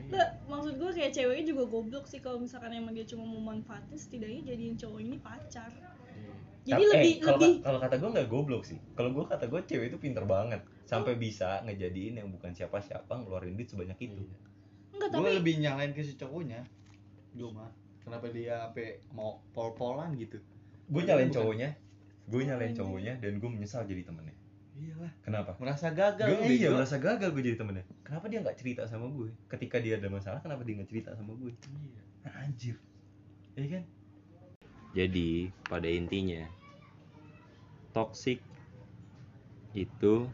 [0.03, 3.95] Nggak, maksud gue kayak ceweknya juga goblok sih kalau misalkan emang dia cuma mau manfaatin
[3.95, 5.71] setidaknya jadiin cowok ini pacar.
[5.71, 6.33] Iya.
[6.67, 8.77] jadi Tapi- lebih eh, kalau lebih ka- kalau kata gue nggak goblok sih.
[8.91, 10.61] Kalau gue kata gue cewek itu pinter banget.
[10.83, 14.21] Sampai bisa ngejadiin yang bukan siapa-siapa ngeluarin duit sebanyak itu.
[14.21, 14.37] Iya.
[14.93, 16.61] enggak gue tapi lebih nyalain ke si cowoknya.
[17.31, 17.71] Gue mah.
[18.01, 20.37] Kenapa dia sampai mau pol-polan gitu?
[20.85, 21.37] Gue nyalain Bukan.
[21.39, 21.69] cowoknya.
[22.23, 22.77] Gue Oh, nyalain iya.
[22.77, 24.35] cowoknya dan gue menyesal jadi temennya
[24.81, 25.11] iyalah.
[25.21, 25.51] Kenapa?
[25.61, 26.27] Merasa gagal.
[26.41, 26.81] Gue iya bego.
[26.81, 27.85] merasa gagal gue jadi temennya.
[28.01, 31.37] Kenapa dia nggak cerita sama gue ketika dia ada masalah kenapa dia nggak cerita sama
[31.37, 32.01] gue Iya.
[32.25, 32.75] nah, anjir.
[33.53, 33.83] Ya kan?
[34.91, 35.29] Jadi
[35.69, 36.43] pada intinya
[37.93, 38.41] toxic
[39.71, 40.27] itu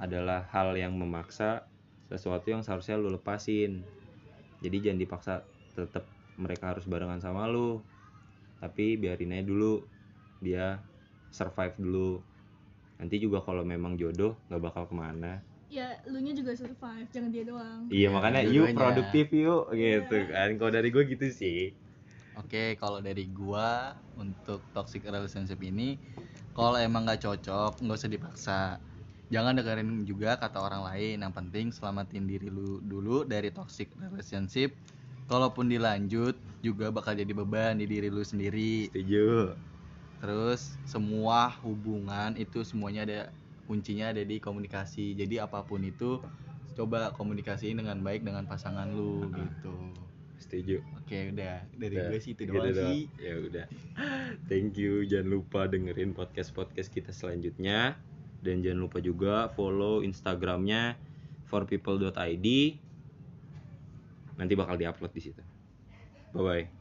[0.00, 1.68] adalah hal yang memaksa
[2.08, 3.84] sesuatu yang seharusnya lu lepasin.
[4.64, 5.34] Jadi jangan dipaksa
[5.76, 6.08] tetap
[6.40, 7.84] mereka harus barengan sama lu.
[8.60, 9.84] Tapi biarin aja dulu.
[10.40, 10.80] Dia
[11.28, 12.29] survive dulu
[13.00, 15.40] nanti juga kalau memang jodoh nggak bakal ke mana
[15.72, 18.76] ya lu nya juga survive jangan dia doang iya makanya yuk dua-duanya.
[18.76, 21.60] produktif yuk gitu kan kalau dari gue gitu sih
[22.38, 25.98] Oke, kalau dari gua untuk toxic relationship ini,
[26.54, 28.60] kalau emang nggak cocok, nggak usah dipaksa.
[29.34, 31.26] Jangan dengerin juga kata orang lain.
[31.26, 34.72] Yang penting selamatin diri lu dulu dari toxic relationship.
[35.26, 38.90] Kalaupun dilanjut, juga bakal jadi beban di diri lu sendiri.
[38.90, 39.54] setuju
[40.20, 43.20] Terus semua hubungan itu semuanya ada
[43.64, 45.16] kuncinya ada di komunikasi.
[45.16, 46.20] Jadi apa pun itu
[46.76, 49.74] coba komunikasiin dengan baik dengan pasangan lu gitu.
[50.40, 50.80] setuju.
[50.96, 51.64] Oke, udah.
[51.76, 52.92] Dari Udah, gue sih itu gitu doang doang.
[52.96, 53.00] sih.
[53.20, 53.66] ya udah.
[54.48, 55.04] Thank you.
[55.04, 58.00] Jangan lupa dengerin podcast podcast kita selanjutnya.
[58.40, 60.96] Dan jangan lupa juga follow instagramnya
[61.44, 62.46] forpeople.id
[64.40, 65.42] nanti bakal diupload di situ.
[66.32, 66.80] Bye bye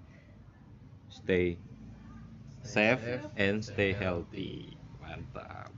[1.10, 1.69] stay
[2.64, 3.02] safe
[3.36, 4.78] and stay healthy.
[5.02, 5.72] mantap